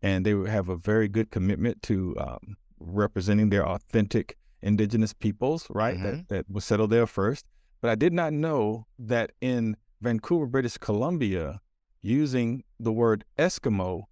and 0.00 0.24
they 0.24 0.30
have 0.50 0.68
a 0.68 0.76
very 0.76 1.08
good 1.08 1.30
commitment 1.30 1.82
to 1.84 2.16
um, 2.18 2.56
representing 2.78 3.50
their 3.50 3.66
authentic 3.66 4.36
indigenous 4.62 5.12
peoples, 5.12 5.66
right? 5.70 5.96
Mm-hmm. 5.96 6.04
That 6.04 6.28
that 6.28 6.50
was 6.50 6.64
settled 6.64 6.90
there 6.90 7.06
first. 7.06 7.46
But 7.80 7.90
I 7.90 7.94
did 7.94 8.12
not 8.12 8.32
know 8.32 8.86
that 8.98 9.32
in 9.40 9.76
Vancouver, 10.00 10.46
British 10.46 10.78
Columbia, 10.78 11.60
using 12.00 12.64
the 12.78 12.92
word 12.92 13.24
Eskimo 13.38 14.04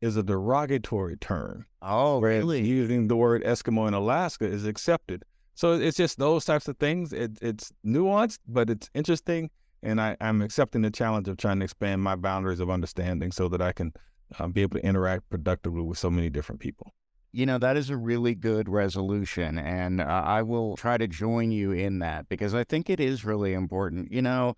is 0.00 0.16
a 0.16 0.22
derogatory 0.22 1.16
term. 1.16 1.66
Oh, 1.80 2.20
really? 2.20 2.60
Using 2.62 3.08
the 3.08 3.16
word 3.16 3.42
Eskimo 3.44 3.86
in 3.88 3.94
Alaska 3.94 4.44
is 4.44 4.66
accepted. 4.66 5.24
So 5.54 5.74
it's 5.74 5.96
just 5.96 6.18
those 6.18 6.44
types 6.44 6.68
of 6.68 6.78
things. 6.78 7.12
It, 7.12 7.38
it's 7.42 7.72
nuanced, 7.84 8.38
but 8.48 8.70
it's 8.70 8.90
interesting. 8.94 9.50
And 9.82 10.00
I, 10.00 10.16
am 10.20 10.42
accepting 10.42 10.82
the 10.82 10.90
challenge 10.90 11.28
of 11.28 11.36
trying 11.36 11.58
to 11.58 11.64
expand 11.64 12.02
my 12.02 12.14
boundaries 12.14 12.60
of 12.60 12.70
understanding 12.70 13.32
so 13.32 13.48
that 13.48 13.60
I 13.60 13.72
can 13.72 13.92
uh, 14.38 14.46
be 14.46 14.62
able 14.62 14.78
to 14.78 14.86
interact 14.86 15.28
productively 15.28 15.82
with 15.82 15.98
so 15.98 16.10
many 16.10 16.30
different 16.30 16.60
people. 16.60 16.92
You 17.32 17.46
know, 17.46 17.58
that 17.58 17.76
is 17.76 17.90
a 17.90 17.96
really 17.96 18.34
good 18.34 18.68
resolution. 18.68 19.58
And 19.58 20.00
uh, 20.00 20.04
I 20.04 20.42
will 20.42 20.76
try 20.76 20.98
to 20.98 21.08
join 21.08 21.50
you 21.50 21.72
in 21.72 21.98
that 22.00 22.28
because 22.28 22.54
I 22.54 22.64
think 22.64 22.90
it 22.90 23.00
is 23.00 23.24
really 23.24 23.54
important. 23.54 24.12
You 24.12 24.22
know, 24.22 24.56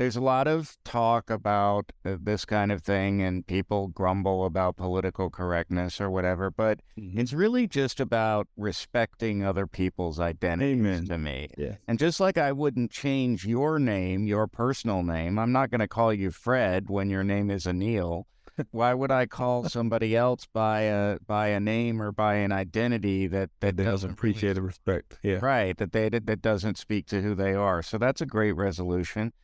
there's 0.00 0.16
a 0.16 0.20
lot 0.22 0.48
of 0.48 0.78
talk 0.82 1.28
about 1.28 1.92
uh, 2.06 2.16
this 2.18 2.46
kind 2.46 2.72
of 2.72 2.80
thing 2.82 3.20
and 3.20 3.46
people 3.46 3.88
grumble 3.88 4.46
about 4.46 4.78
political 4.78 5.28
correctness 5.28 6.00
or 6.00 6.08
whatever, 6.08 6.50
but 6.50 6.80
mm-hmm. 6.98 7.20
it's 7.20 7.34
really 7.34 7.66
just 7.66 8.00
about 8.00 8.48
respecting 8.56 9.44
other 9.44 9.66
people's 9.66 10.18
identities 10.18 10.80
Amen. 10.80 11.04
to 11.04 11.18
me. 11.18 11.50
Yeah. 11.58 11.74
And 11.86 11.98
just 11.98 12.18
like 12.18 12.38
I 12.38 12.50
wouldn't 12.50 12.90
change 12.90 13.44
your 13.44 13.78
name, 13.78 14.26
your 14.26 14.46
personal 14.46 15.02
name, 15.02 15.38
I'm 15.38 15.52
not 15.52 15.70
going 15.70 15.80
to 15.80 15.88
call 15.88 16.14
you 16.14 16.30
Fred 16.30 16.88
when 16.88 17.10
your 17.10 17.22
name 17.22 17.50
is 17.50 17.66
Anil. 17.66 18.24
Why 18.70 18.94
would 18.94 19.10
I 19.10 19.26
call 19.26 19.64
somebody 19.68 20.16
else 20.16 20.46
by 20.50 20.80
a 20.80 21.18
by 21.26 21.48
a 21.48 21.60
name 21.60 22.00
or 22.00 22.10
by 22.10 22.36
an 22.36 22.52
identity 22.52 23.26
that 23.26 23.50
that 23.60 23.76
doesn't 23.76 24.12
appreciate 24.12 24.54
the 24.54 24.62
respect? 24.62 25.18
Yeah, 25.22 25.40
right. 25.42 25.76
That 25.76 25.92
they 25.92 26.08
that 26.08 26.40
doesn't 26.40 26.78
speak 26.78 27.06
to 27.08 27.20
who 27.20 27.34
they 27.34 27.52
are. 27.52 27.82
So 27.82 27.98
that's 27.98 28.22
a 28.22 28.26
great 28.26 28.52
resolution. 28.52 29.34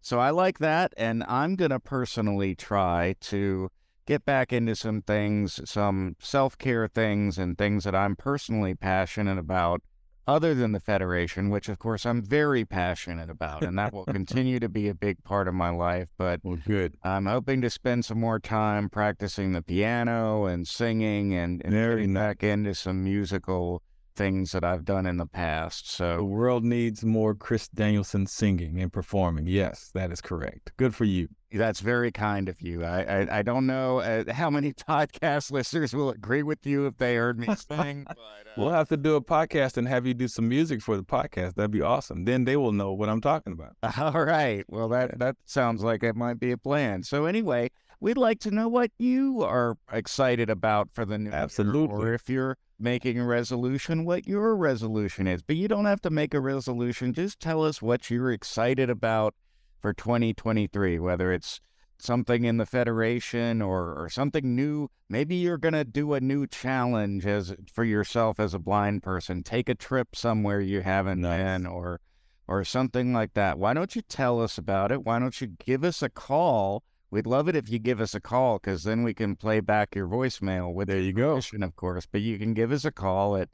So 0.00 0.18
I 0.18 0.30
like 0.30 0.58
that. 0.58 0.92
And 0.96 1.24
I'm 1.28 1.56
going 1.56 1.70
to 1.70 1.80
personally 1.80 2.54
try 2.54 3.14
to 3.22 3.70
get 4.06 4.24
back 4.24 4.52
into 4.52 4.74
some 4.74 5.02
things, 5.02 5.60
some 5.68 6.16
self 6.18 6.56
care 6.56 6.88
things, 6.88 7.36
and 7.38 7.58
things 7.58 7.84
that 7.84 7.94
I'm 7.94 8.16
personally 8.16 8.74
passionate 8.74 9.38
about, 9.38 9.82
other 10.26 10.54
than 10.54 10.72
the 10.72 10.80
Federation, 10.80 11.50
which 11.50 11.68
of 11.68 11.78
course 11.78 12.06
I'm 12.06 12.22
very 12.22 12.64
passionate 12.64 13.28
about. 13.28 13.62
And 13.62 13.78
that 13.78 13.92
will 13.92 14.04
continue 14.18 14.60
to 14.60 14.68
be 14.68 14.88
a 14.88 14.94
big 14.94 15.22
part 15.24 15.46
of 15.46 15.54
my 15.54 15.70
life. 15.70 16.08
But 16.16 16.40
well, 16.42 16.58
good. 16.66 16.96
I'm 17.02 17.26
hoping 17.26 17.60
to 17.60 17.70
spend 17.70 18.06
some 18.06 18.20
more 18.20 18.38
time 18.38 18.88
practicing 18.88 19.52
the 19.52 19.62
piano 19.62 20.46
and 20.46 20.66
singing 20.66 21.34
and, 21.34 21.62
and 21.62 21.74
getting 21.74 22.14
nice. 22.14 22.22
back 22.22 22.42
into 22.42 22.74
some 22.74 23.04
musical 23.04 23.82
things 24.18 24.50
that 24.50 24.64
I've 24.64 24.84
done 24.84 25.06
in 25.06 25.16
the 25.16 25.26
past. 25.26 25.90
So 25.90 26.16
the 26.16 26.24
world 26.24 26.64
needs 26.64 27.04
more 27.04 27.34
Chris 27.34 27.68
Danielson 27.68 28.26
singing 28.26 28.80
and 28.80 28.92
performing. 28.92 29.46
Yes, 29.46 29.90
that 29.94 30.10
is 30.10 30.20
correct. 30.20 30.72
Good 30.76 30.94
for 30.94 31.04
you. 31.04 31.28
That's 31.52 31.80
very 31.80 32.10
kind 32.12 32.48
of 32.48 32.60
you. 32.60 32.84
I 32.84 33.02
I, 33.02 33.38
I 33.38 33.42
don't 33.42 33.66
know 33.66 34.00
uh, 34.00 34.30
how 34.32 34.50
many 34.50 34.72
podcast 34.72 35.50
listeners 35.58 35.94
will 35.94 36.10
agree 36.10 36.42
with 36.42 36.66
you 36.66 36.86
if 36.86 36.98
they 36.98 37.14
heard 37.14 37.38
me 37.38 37.46
sing. 37.54 38.04
but, 38.08 38.18
uh... 38.18 38.50
We'll 38.56 38.70
have 38.70 38.88
to 38.88 38.96
do 38.96 39.14
a 39.14 39.22
podcast 39.22 39.76
and 39.76 39.86
have 39.86 40.04
you 40.04 40.14
do 40.14 40.26
some 40.26 40.48
music 40.48 40.82
for 40.82 40.96
the 40.96 41.04
podcast. 41.04 41.54
That'd 41.54 41.70
be 41.70 41.80
awesome. 41.80 42.24
Then 42.24 42.44
they 42.44 42.56
will 42.56 42.72
know 42.72 42.92
what 42.92 43.08
I'm 43.08 43.20
talking 43.20 43.52
about. 43.52 43.76
All 43.98 44.24
right. 44.24 44.64
Well, 44.68 44.88
that 44.88 45.18
that 45.20 45.36
sounds 45.46 45.82
like 45.84 46.02
it 46.02 46.16
might 46.16 46.40
be 46.40 46.50
a 46.50 46.58
plan. 46.58 47.04
So 47.04 47.24
anyway, 47.24 47.70
we'd 48.00 48.18
like 48.18 48.40
to 48.40 48.50
know 48.50 48.68
what 48.68 48.90
you 48.98 49.42
are 49.42 49.76
excited 49.92 50.50
about 50.50 50.90
for 50.92 51.04
the 51.04 51.18
new 51.18 51.30
Absolutely. 51.30 51.96
year, 51.96 52.08
or 52.10 52.14
if 52.14 52.28
you're 52.28 52.56
making 52.78 53.18
a 53.18 53.24
resolution, 53.24 54.04
what 54.04 54.26
your 54.26 54.54
resolution 54.56 55.26
is. 55.26 55.42
But 55.42 55.56
you 55.56 55.68
don't 55.68 55.86
have 55.86 56.00
to 56.02 56.10
make 56.10 56.34
a 56.34 56.40
resolution. 56.40 57.12
Just 57.12 57.40
tell 57.40 57.64
us 57.64 57.82
what 57.82 58.10
you're 58.10 58.32
excited 58.32 58.88
about 58.88 59.34
for 59.80 59.92
2023, 59.92 60.98
whether 60.98 61.32
it's 61.32 61.60
something 61.98 62.44
in 62.44 62.58
the 62.58 62.66
federation 62.66 63.60
or, 63.60 63.94
or 63.94 64.08
something 64.08 64.54
new. 64.54 64.88
Maybe 65.08 65.34
you're 65.34 65.58
going 65.58 65.74
to 65.74 65.84
do 65.84 66.14
a 66.14 66.20
new 66.20 66.46
challenge 66.46 67.26
as 67.26 67.54
for 67.72 67.84
yourself 67.84 68.38
as 68.38 68.54
a 68.54 68.58
blind 68.58 69.02
person. 69.02 69.42
Take 69.42 69.68
a 69.68 69.74
trip 69.74 70.14
somewhere 70.14 70.60
you 70.60 70.82
haven't 70.82 71.20
nice. 71.20 71.38
been 71.38 71.66
or 71.66 72.00
or 72.46 72.64
something 72.64 73.12
like 73.12 73.34
that. 73.34 73.58
Why 73.58 73.74
don't 73.74 73.94
you 73.94 74.00
tell 74.00 74.40
us 74.40 74.56
about 74.56 74.90
it? 74.90 75.04
Why 75.04 75.18
don't 75.18 75.38
you 75.38 75.48
give 75.48 75.84
us 75.84 76.02
a 76.02 76.08
call? 76.08 76.82
We'd 77.10 77.26
love 77.26 77.48
it 77.48 77.56
if 77.56 77.70
you 77.70 77.78
give 77.78 78.02
us 78.02 78.14
a 78.14 78.20
call 78.20 78.58
because 78.58 78.84
then 78.84 79.02
we 79.02 79.14
can 79.14 79.34
play 79.34 79.60
back 79.60 79.94
your 79.94 80.06
voicemail 80.06 80.74
with 80.74 80.88
there 80.88 81.00
you 81.00 81.14
go, 81.14 81.38
of 81.38 81.76
course. 81.76 82.06
But 82.06 82.20
you 82.20 82.38
can 82.38 82.52
give 82.52 82.70
us 82.70 82.84
a 82.84 82.92
call 82.92 83.34
at 83.36 83.48